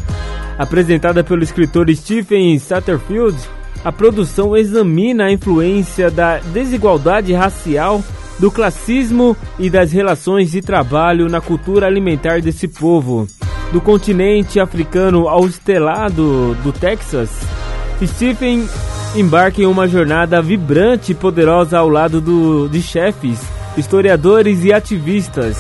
[0.57, 3.37] Apresentada pelo escritor Stephen Satterfield,
[3.83, 8.01] a produção examina a influência da desigualdade racial,
[8.39, 13.27] do classismo e das relações de trabalho na cultura alimentar desse povo.
[13.71, 17.29] Do continente africano ao estelado do Texas,
[18.05, 18.67] Stephen
[19.15, 23.39] embarca em uma jornada vibrante e poderosa ao lado do, de chefes,
[23.77, 25.57] historiadores e ativistas.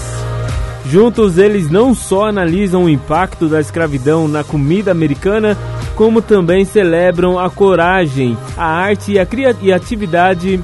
[0.89, 5.57] Juntos, eles não só analisam o impacto da escravidão na comida americana,
[5.95, 10.59] como também celebram a coragem, a arte e a criatividade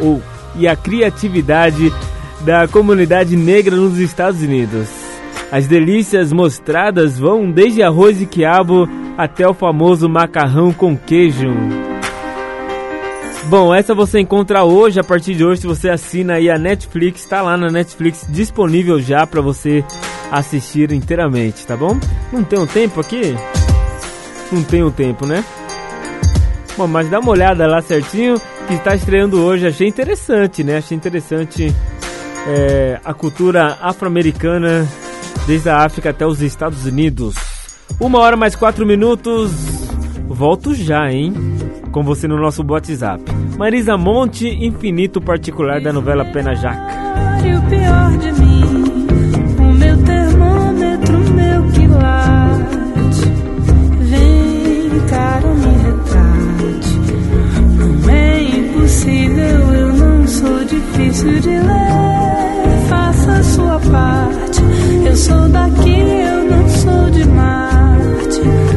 [0.00, 0.20] ou
[0.56, 1.92] e a criatividade
[2.40, 4.88] da comunidade negra nos Estados Unidos.
[5.52, 11.48] As delícias mostradas vão desde arroz e quiabo até o famoso macarrão com queijo.
[13.50, 17.24] Bom, essa você encontra hoje, a partir de hoje, se você assina aí a Netflix,
[17.24, 19.84] tá lá na Netflix disponível já para você
[20.30, 21.98] assistir inteiramente, tá bom?
[22.32, 23.34] Não tem um tempo aqui?
[24.52, 25.44] Não tem um tempo, né?
[26.76, 29.66] Bom, mas dá uma olhada lá certinho que está estreando hoje.
[29.66, 30.76] Achei interessante, né?
[30.76, 31.74] Achei interessante
[32.46, 34.86] é, a cultura afro-americana
[35.48, 37.34] desde a África até os Estados Unidos.
[37.98, 39.89] Uma hora mais quatro minutos.
[40.30, 41.34] Volto já, hein?
[41.90, 43.22] Com você no nosso WhatsApp.
[43.58, 46.94] Marisa Monte, Infinito Particular da novela Pena Jaca.
[47.44, 49.06] E o pior de mim,
[49.58, 53.28] o meu termômetro, meu quilate.
[54.02, 56.98] Vem, cara, me retrate.
[57.76, 62.86] Não é impossível, eu não sou difícil de ler.
[62.88, 64.60] Faça a sua parte.
[65.04, 68.69] Eu sou daqui, eu não sou de Marte.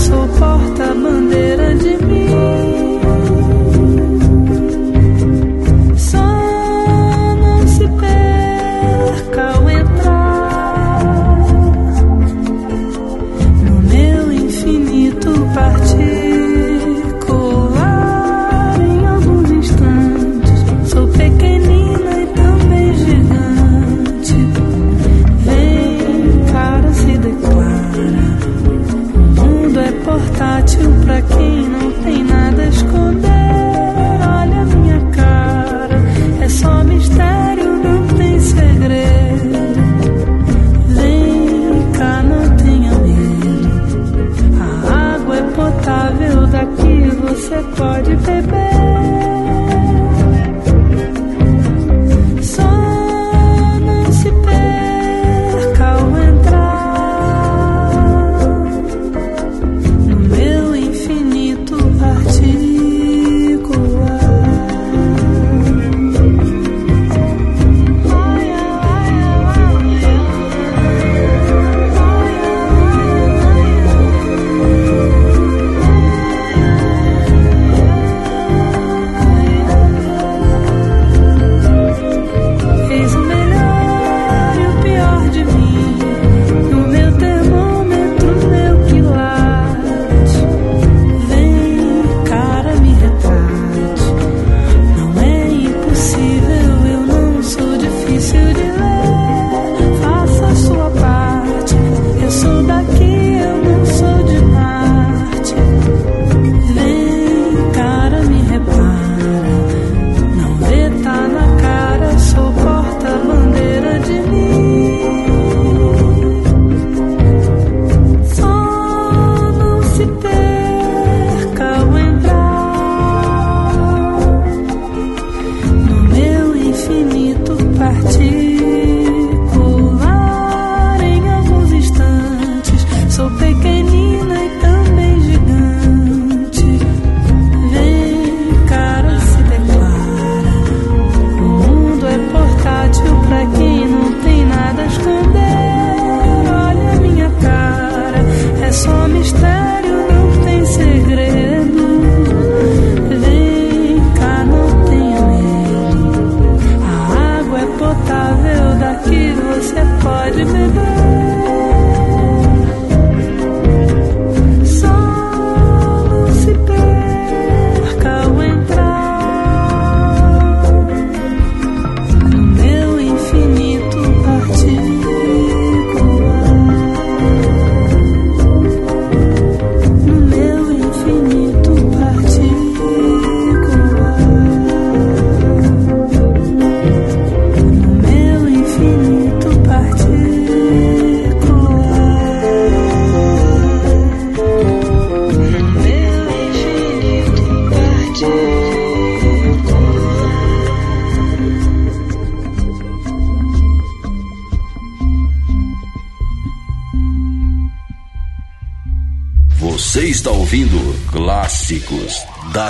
[0.00, 2.19] Sou porta-bandeira de mim.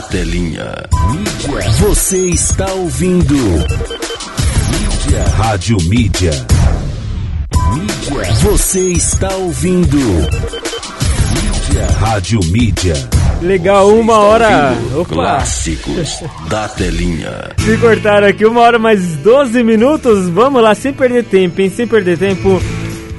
[0.00, 0.72] Da Telinha.
[1.78, 3.34] Você está ouvindo.
[3.34, 5.24] Mídia.
[5.36, 6.30] Rádio Mídia.
[7.74, 8.34] Mídia.
[8.36, 9.98] Você está ouvindo.
[9.98, 11.86] Mídia.
[11.98, 12.94] Rádio Mídia.
[13.42, 14.74] Legal, uma hora.
[14.94, 15.14] Opa!
[15.14, 17.50] Clássicos da Telinha.
[17.58, 20.30] Se cortaram aqui, uma hora mais 12 minutos.
[20.30, 21.70] Vamos lá, sem perder tempo, hein?
[21.70, 22.60] Sem perder tempo.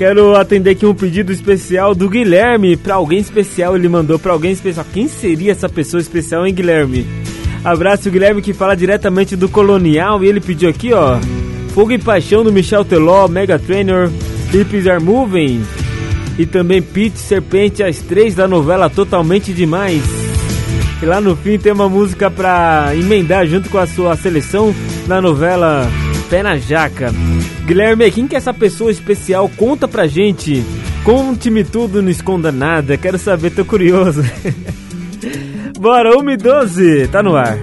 [0.01, 2.75] Quero atender aqui um pedido especial do Guilherme.
[2.75, 4.83] Pra alguém especial, ele mandou pra alguém especial.
[4.91, 7.05] Quem seria essa pessoa especial, hein, Guilherme?
[7.63, 10.23] Abraço, Guilherme, que fala diretamente do Colonial.
[10.23, 11.19] E ele pediu aqui, ó.
[11.75, 14.09] Fogo e Paixão do Michel Teló, Mega Trainer,
[14.49, 15.61] Clips Are Moving.
[16.35, 20.01] E também Pete Serpente, as três da novela Totalmente Demais.
[20.99, 24.73] E lá no fim tem uma música pra emendar junto com a sua seleção
[25.07, 25.87] na novela
[26.27, 27.13] Pé na Jaca.
[27.65, 29.49] Guilherme, quem que é essa pessoa especial?
[29.55, 30.63] Conta pra gente.
[31.03, 32.97] Conte-me tudo, não esconda nada.
[32.97, 34.23] Quero saber, tô curioso.
[35.79, 37.57] Bora, 1 e 12, tá no ar.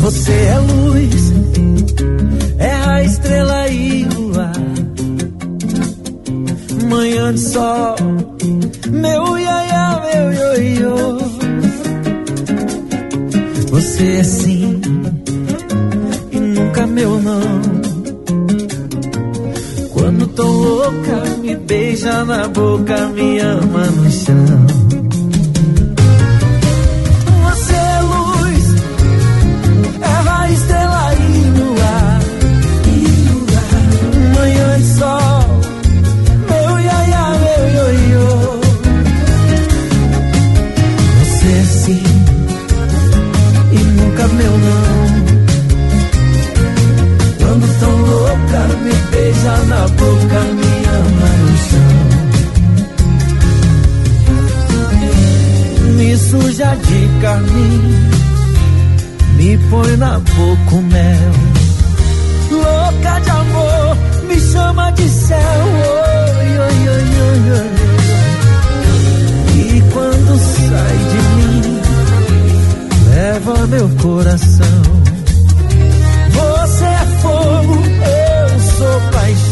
[0.00, 1.32] Você é luz,
[2.58, 4.52] é a estrela e o ar.
[6.88, 7.96] Manhã de sol,
[8.90, 11.27] meu iaia, meu ioiô.
[13.70, 14.80] Você é sim
[16.32, 17.60] e nunca meu não.
[19.92, 24.67] Quando tô louca, me beija na boca, me ama no chão.
[57.20, 58.10] Carmim,
[59.36, 61.32] me põe na boca o mel.
[62.50, 63.96] Louca de amor,
[64.26, 65.38] me chama de céu.
[65.38, 67.70] Oi, oi, oi, oi, oi.
[69.56, 71.80] E quando sai de mim,
[73.14, 74.82] leva meu coração.
[76.30, 77.76] Você é fogo,
[78.44, 79.47] eu sou paixão.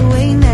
[0.00, 0.47] away now.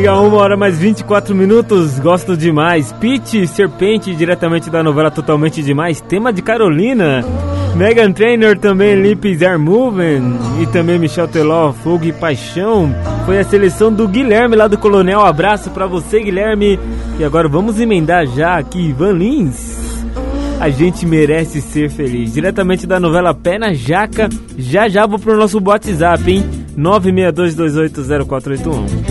[0.00, 2.90] Legal, uma hora mais 24 minutos, gosto demais.
[2.90, 7.22] Pete Serpente, diretamente da novela Totalmente Demais, tema de Carolina.
[7.76, 10.38] Megan Trainor também, Lips Are Moving.
[10.62, 12.90] E também Michel Teló, Fogo e Paixão.
[13.26, 15.20] Foi a seleção do Guilherme lá do Coronel.
[15.20, 16.80] Abraço pra você, Guilherme.
[17.18, 20.02] E agora vamos emendar já aqui, Van Lins.
[20.58, 22.32] A gente merece ser feliz.
[22.32, 24.30] Diretamente da novela Pé na Jaca.
[24.56, 26.42] Já já vou pro nosso WhatsApp, hein?
[26.78, 29.09] 962280481.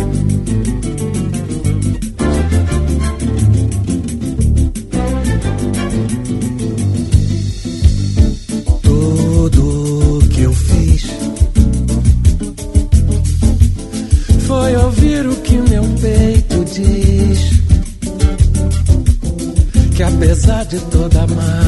[20.69, 21.58] De toda mágoa,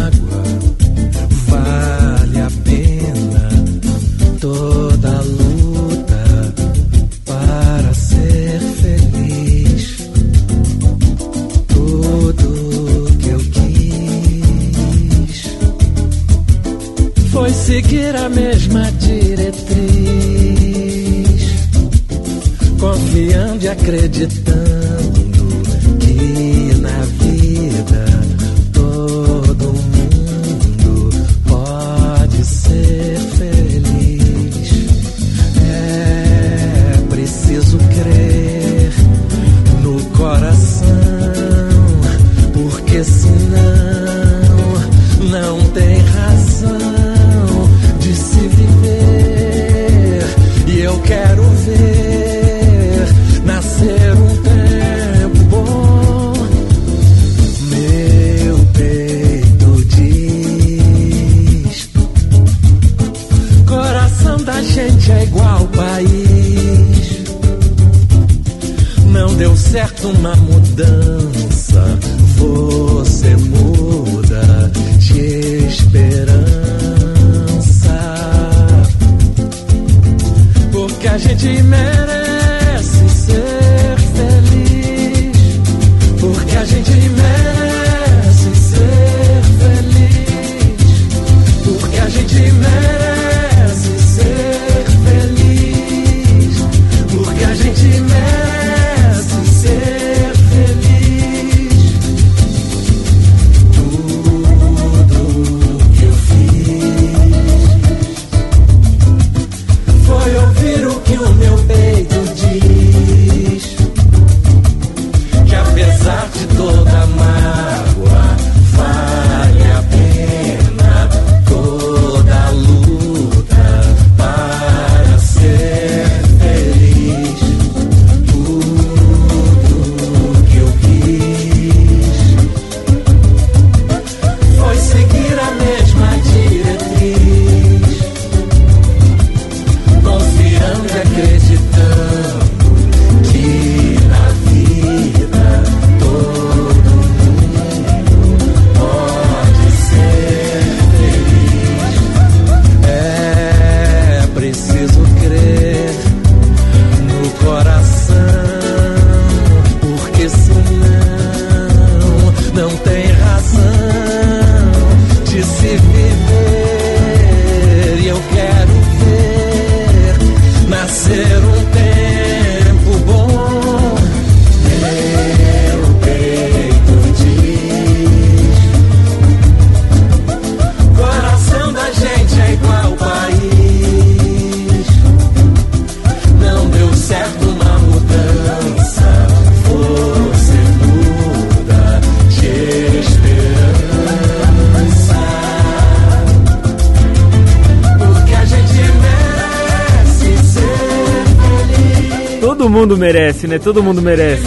[203.51, 203.59] né?
[203.59, 204.41] Todo mundo merece.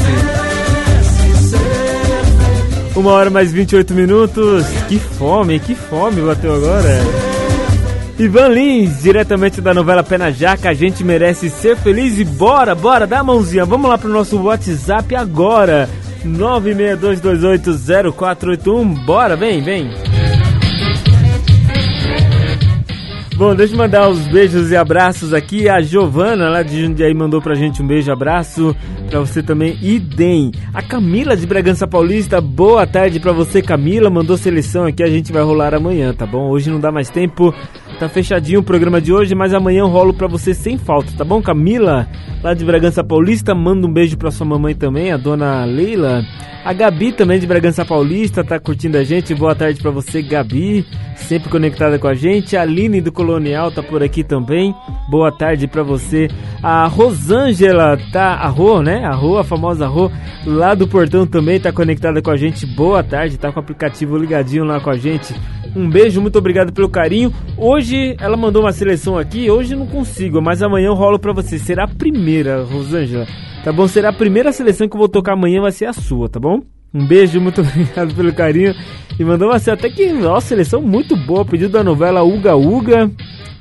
[2.96, 4.64] Uma hora mais 28 minutos.
[4.88, 7.02] Que fome, que fome bateu agora.
[8.18, 12.74] Ivan Lins, diretamente da novela Pé na Jaca, a gente merece ser feliz e bora,
[12.74, 13.66] bora, dá a mãozinha.
[13.66, 15.86] Vamos lá pro nosso WhatsApp agora.
[16.24, 19.04] 962280481.
[19.04, 19.92] Bora, vem, vem.
[23.36, 25.68] Bom, deixa eu mandar os beijos e abraços aqui.
[25.68, 28.76] A Giovana, lá de Jundiaí, mandou pra gente um beijo, abraço.
[29.08, 30.50] Pra você também, idem.
[30.72, 34.10] A Camila de Bragança Paulista, boa tarde pra você, Camila.
[34.10, 36.48] Mandou seleção aqui, a gente vai rolar amanhã, tá bom?
[36.50, 37.54] Hoje não dá mais tempo.
[38.00, 41.24] Tá fechadinho o programa de hoje, mas amanhã eu rolo pra você sem falta, tá
[41.24, 41.40] bom?
[41.40, 42.08] Camila,
[42.42, 46.24] lá de Bragança Paulista, manda um beijo pra sua mamãe também, a dona Leila.
[46.64, 49.34] A Gabi também de Bragança Paulista tá curtindo a gente.
[49.34, 52.56] Boa tarde pra você, Gabi, sempre conectada com a gente.
[52.56, 54.74] A Aline do Colonial tá por aqui também.
[55.10, 56.26] Boa tarde pra você.
[56.62, 59.04] A Rosângela tá, a Rô, né?
[59.04, 60.10] A Rô, a famosa Rô,
[60.46, 62.64] lá do Portão também tá conectada com a gente.
[62.64, 65.34] Boa tarde, tá com o aplicativo ligadinho lá com a gente.
[65.76, 67.32] Um beijo, muito obrigado pelo carinho.
[67.56, 71.58] Hoje ela mandou uma seleção aqui, hoje não consigo, mas amanhã eu rolo pra você.
[71.58, 73.26] Será a primeira, Rosângela.
[73.64, 73.88] Tá bom?
[73.88, 76.60] Será a primeira seleção que eu vou tocar amanhã, vai ser a sua, tá bom?
[76.92, 78.74] Um beijo, muito obrigado pelo carinho.
[79.18, 81.44] E mandou você até que, ó, seleção muito boa.
[81.44, 83.10] Pedido da novela Uga Uga.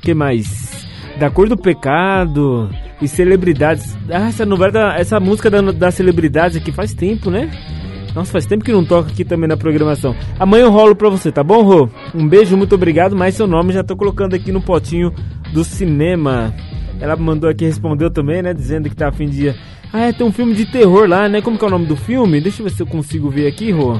[0.00, 0.86] que mais?
[1.18, 2.70] Da Cor do Pecado
[3.00, 3.96] e Celebridades.
[4.08, 7.50] Ah, essa novela, essa música da, das celebridades aqui faz tempo, né?
[8.14, 10.14] Nossa, faz tempo que não toca aqui também na programação.
[10.38, 11.88] Amanhã eu rolo pra você, tá bom, Rô?
[12.14, 13.16] Um beijo, muito obrigado.
[13.16, 15.12] Mas seu nome já tô colocando aqui no potinho
[15.52, 16.54] do cinema.
[17.00, 18.54] Ela mandou aqui, respondeu também, né?
[18.54, 19.48] Dizendo que tá a fim de.
[19.92, 21.42] Ah, é, tem um filme de terror lá, né?
[21.42, 22.40] Como que é o nome do filme?
[22.40, 23.98] Deixa eu ver se eu consigo ver aqui, Rô.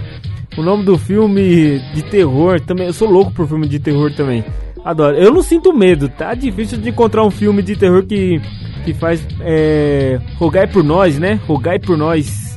[0.57, 2.86] O nome do filme de terror também.
[2.86, 4.45] Eu sou louco por filme de terror também.
[4.85, 5.16] Adoro.
[5.16, 8.41] Eu não sinto medo, tá difícil de encontrar um filme de terror que,
[8.85, 9.27] que faz.
[9.41, 11.41] É, rogai por nós, né?
[11.47, 12.53] Rogai por nós.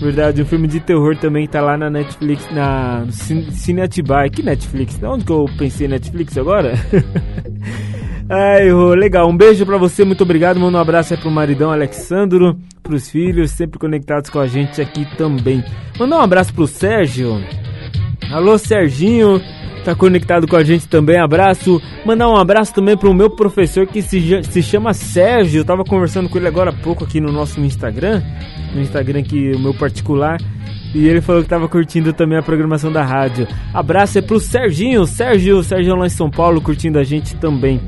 [0.00, 4.30] Verdade, um filme de terror também tá lá na Netflix, na Cine Atibaia.
[4.30, 4.96] Que Netflix?
[4.96, 6.74] De onde que eu pensei Netflix agora?
[8.30, 9.28] Ai, Rô, legal.
[9.28, 10.60] Um beijo pra você, muito obrigado.
[10.60, 15.06] Manda um abraço aí pro maridão Alexandro, pros filhos, sempre conectados com a gente aqui
[15.16, 15.64] também.
[15.98, 17.42] Mandar um abraço pro Sérgio.
[18.30, 19.40] Alô, Serginho,
[19.88, 21.18] tá conectado com a gente também.
[21.18, 21.80] Abraço.
[22.04, 25.60] Mandar um abraço também pro meu professor que se, se chama Sérgio.
[25.60, 28.22] Eu tava conversando com ele agora há pouco aqui no nosso Instagram,
[28.74, 30.38] no Instagram aqui, o meu particular.
[30.94, 33.46] E ele falou que tava curtindo também a programação da rádio.
[33.72, 37.80] Abraço é pro Serginho, Sérgio, Sérgio lá em São Paulo, curtindo a gente também.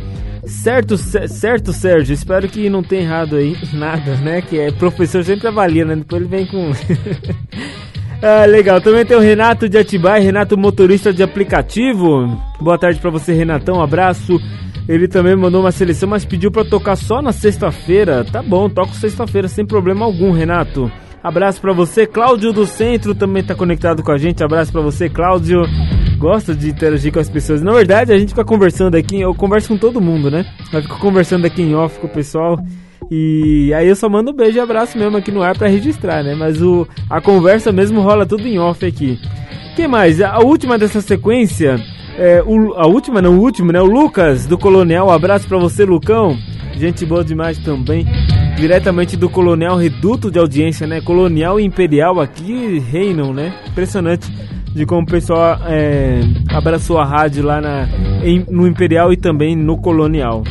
[0.44, 2.14] Certo, certo, Sérgio.
[2.14, 4.40] Espero que não tenha errado aí nada, né?
[4.40, 5.96] Que é professor sempre avalia, né?
[5.96, 6.72] Depois ele vem com.
[8.22, 8.80] Ah, legal.
[8.80, 12.38] Também tem o Renato de Atibaia, Renato motorista de aplicativo.
[12.60, 13.78] Boa tarde pra você, Renatão.
[13.78, 14.38] Um abraço.
[14.86, 18.24] Ele também mandou uma seleção, mas pediu pra tocar só na sexta-feira.
[18.24, 20.90] Tá bom, toco sexta-feira sem problema algum, Renato.
[21.22, 24.42] Abraço pra você, Cláudio do Centro também tá conectado com a gente.
[24.42, 25.62] Abraço pra você, Cláudio.
[26.18, 27.62] Gosta de interagir com as pessoas.
[27.62, 30.44] Na verdade, a gente fica conversando aqui, eu converso com todo mundo, né?
[30.72, 32.58] Eu fico conversando aqui em off com o pessoal.
[33.10, 36.22] E aí eu só mando um beijo e abraço mesmo aqui no ar pra registrar,
[36.22, 36.34] né?
[36.34, 39.18] Mas o, a conversa mesmo rola tudo em off aqui.
[39.74, 40.20] que mais?
[40.20, 41.76] A última dessa sequência,
[42.16, 43.80] é, o- a última não, o último, né?
[43.80, 45.08] O Lucas do Colonial.
[45.08, 46.36] Um abraço pra você, Lucão.
[46.76, 48.06] Gente boa demais também.
[48.56, 51.00] Diretamente do Colonial, reduto de audiência, né?
[51.00, 53.52] Colonial e Imperial aqui reinam, né?
[53.68, 54.30] Impressionante
[54.72, 57.88] de como o pessoal é, abraçou a rádio lá na,
[58.22, 60.44] em- no Imperial e também no Colonial.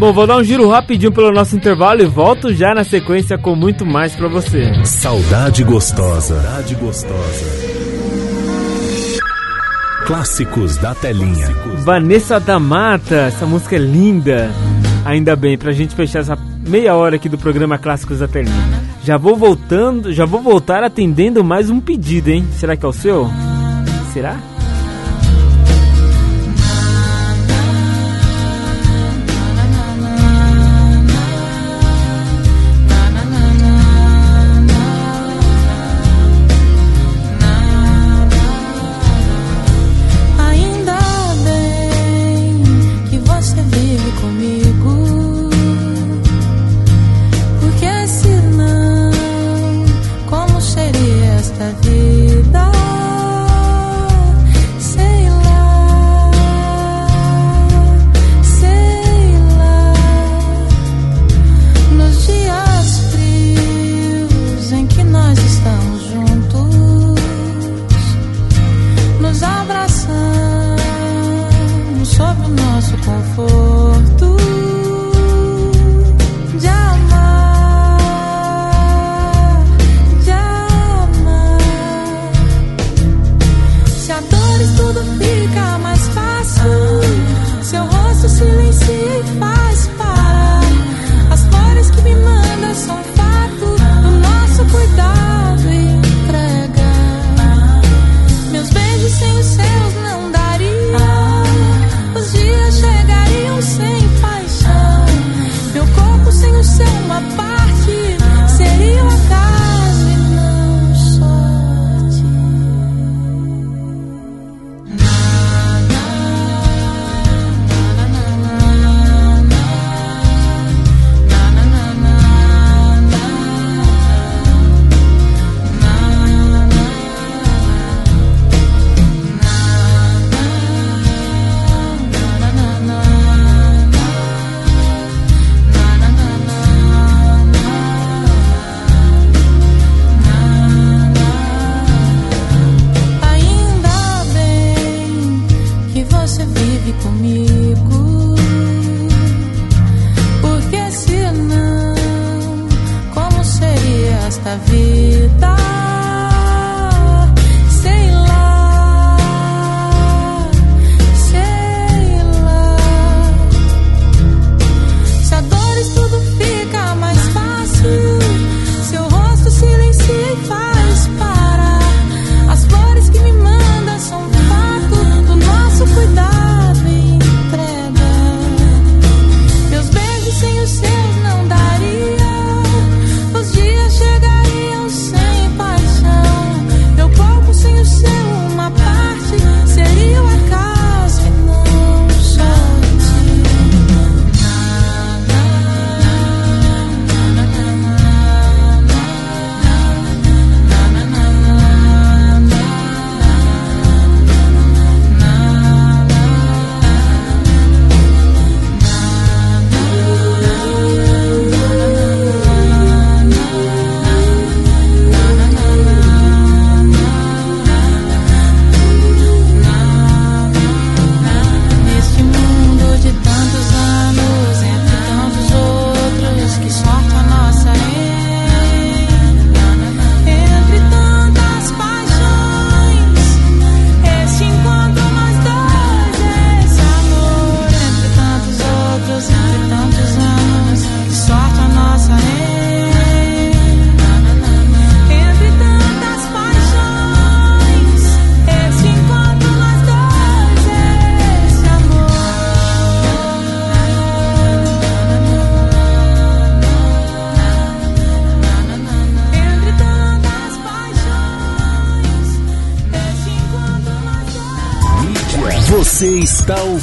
[0.00, 3.54] Bom, vou dar um giro rapidinho pelo nosso intervalo e volto já na sequência com
[3.54, 4.72] muito mais pra você.
[4.82, 6.40] Saudade gostosa.
[6.40, 7.44] Saudade gostosa.
[10.06, 11.48] Clássicos da telinha.
[11.84, 14.50] Vanessa da Mata, essa música é linda.
[15.04, 18.82] Ainda bem, pra gente fechar essa meia hora aqui do programa Clássicos da Telinha.
[19.04, 22.46] Já vou voltando, já vou voltar atendendo mais um pedido, hein?
[22.52, 23.30] Será que é o seu?
[24.14, 24.38] Será?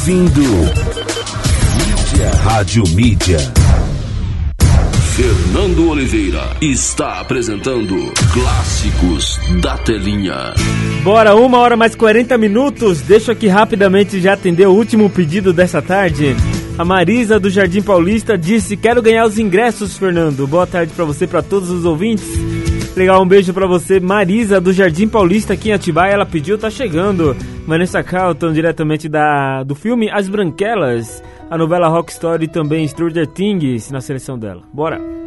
[0.07, 0.41] ouvindo
[1.75, 2.31] Mídia.
[2.41, 3.39] Rádio Mídia.
[5.17, 10.53] Fernando Oliveira está apresentando Clássicos da Telinha.
[11.03, 13.01] Bora, uma hora mais 40 minutos.
[13.01, 16.37] Deixa aqui rapidamente já atender o último pedido dessa tarde.
[16.77, 20.47] A Marisa do Jardim Paulista disse: Quero ganhar os ingressos, Fernando.
[20.47, 22.46] Boa tarde para você, para todos os ouvintes.
[22.97, 23.99] Legal, um beijo para você.
[23.99, 27.35] Marisa, do Jardim Paulista, aqui em Atibaia, ela pediu, tá chegando.
[27.67, 33.27] Vanessa Carlton, diretamente da, do filme As Branquelas, a novela Rock Story e também Stranger
[33.27, 34.63] Things na seleção dela.
[34.73, 35.26] Bora!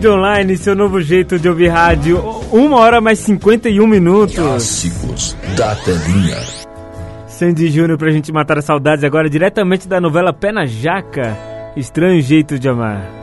[0.00, 2.24] Mídia Online, seu novo jeito de ouvir rádio.
[2.50, 4.34] Uma hora mais 51 minutos.
[4.34, 6.38] Clássicos da telinha.
[7.26, 11.36] Sandy Júnior pra gente matar as saudades agora, diretamente da novela Pé na Jaca.
[11.76, 13.19] Estranho jeito de amar.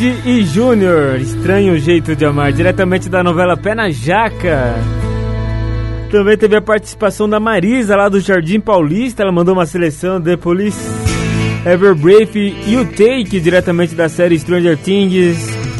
[0.00, 4.74] Sandy e Júnior, estranho jeito de amar, diretamente da novela Pé na Jaca.
[6.10, 10.38] Também teve a participação da Marisa lá do Jardim Paulista, ela mandou uma seleção The
[10.38, 10.80] Police,
[11.66, 15.36] Ever Brave e o Take, diretamente da série Stranger Things.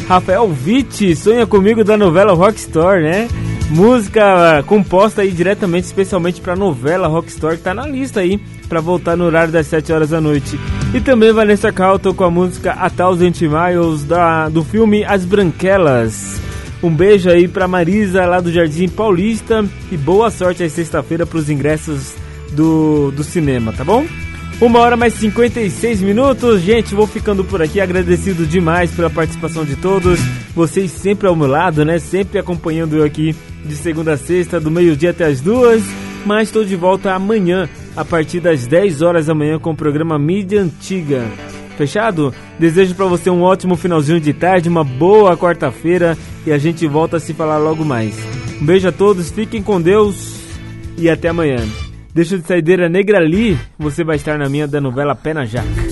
[0.07, 3.27] Rafael Witt, sonha comigo da novela Rockstar, né?
[3.71, 8.37] Música ah, composta aí diretamente, especialmente pra novela Rockstar, que tá na lista aí,
[8.69, 10.59] pra voltar no horário das 7 horas da noite.
[10.93, 16.41] E também Vanessa Carlton com a música A Thousand Miles da, do filme As Branquelas.
[16.83, 19.63] Um beijo aí pra Marisa lá do Jardim Paulista.
[19.89, 22.13] E boa sorte aí sexta-feira pros ingressos
[22.51, 24.05] do, do cinema, tá bom?
[24.59, 29.75] Uma hora mais 56 minutos, gente, vou ficando por aqui, agradecido demais pela participação de
[29.75, 30.19] todos,
[30.53, 33.35] vocês sempre ao meu lado, né, sempre acompanhando eu aqui
[33.65, 35.81] de segunda a sexta, do meio dia até as duas,
[36.27, 40.17] mas estou de volta amanhã a partir das 10 horas da manhã com o programa
[40.17, 41.25] Mídia Antiga.
[41.77, 42.33] Fechado?
[42.59, 47.17] Desejo para você um ótimo finalzinho de tarde, uma boa quarta-feira e a gente volta
[47.17, 48.15] a se falar logo mais.
[48.61, 50.39] Um beijo a todos, fiquem com Deus
[50.97, 51.57] e até amanhã.
[52.13, 55.90] Deixa de saideira Negra Ali, você vai estar na minha da novela Pena Jaca.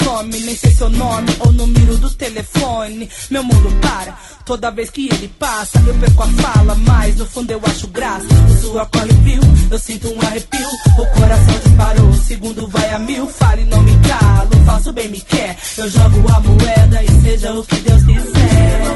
[0.00, 0.40] Homem que me consome?
[0.40, 3.08] Nem sei seu nome ou número do telefone.
[3.30, 4.16] Meu mundo para.
[4.44, 8.26] Toda vez que ele passa, eu perco a fala, mas no fundo eu acho graça.
[8.50, 10.68] O suor corre frio, eu sinto um arrepio.
[10.98, 13.26] O coração disparou, o segundo vai a mil.
[13.28, 15.56] Fale, não me calo, faço bem me quer.
[15.78, 18.91] Eu jogo a moeda e seja o que Deus quiser.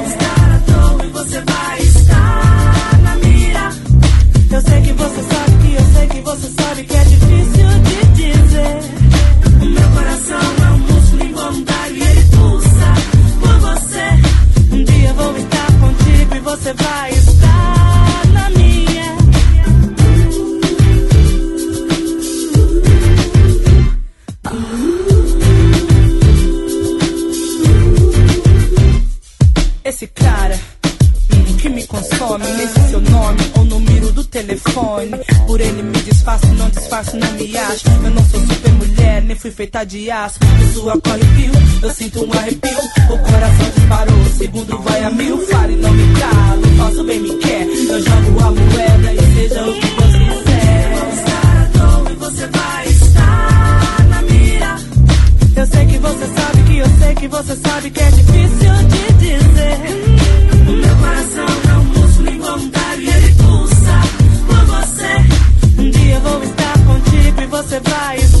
[39.47, 40.39] Fui feita de aço.
[40.73, 41.51] Sua corre fio,
[41.81, 42.77] eu sinto um arrepio.
[43.09, 45.37] O coração disparou, o segundo vai a mil.
[45.47, 47.65] Fale, não me calo, faço bem me quer.
[47.65, 50.87] Eu jogo a moeda e seja o que Deus quiser.
[52.11, 54.75] E você vai estar na mira.
[55.55, 59.13] Eu sei que você sabe que eu sei que você sabe que é difícil de
[59.13, 59.77] dizer.
[60.67, 64.01] O meu coração é um músculo involuntário e ele pulsa
[64.47, 65.81] por você.
[65.81, 68.36] Um dia eu vou estar contigo e você vai estar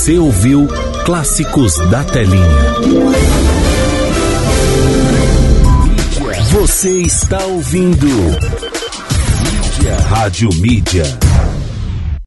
[0.00, 0.66] Você ouviu
[1.04, 2.40] Clássicos da Telinha.
[6.52, 8.06] Você está ouvindo
[9.84, 9.96] Mídia.
[10.08, 11.04] Rádio Mídia.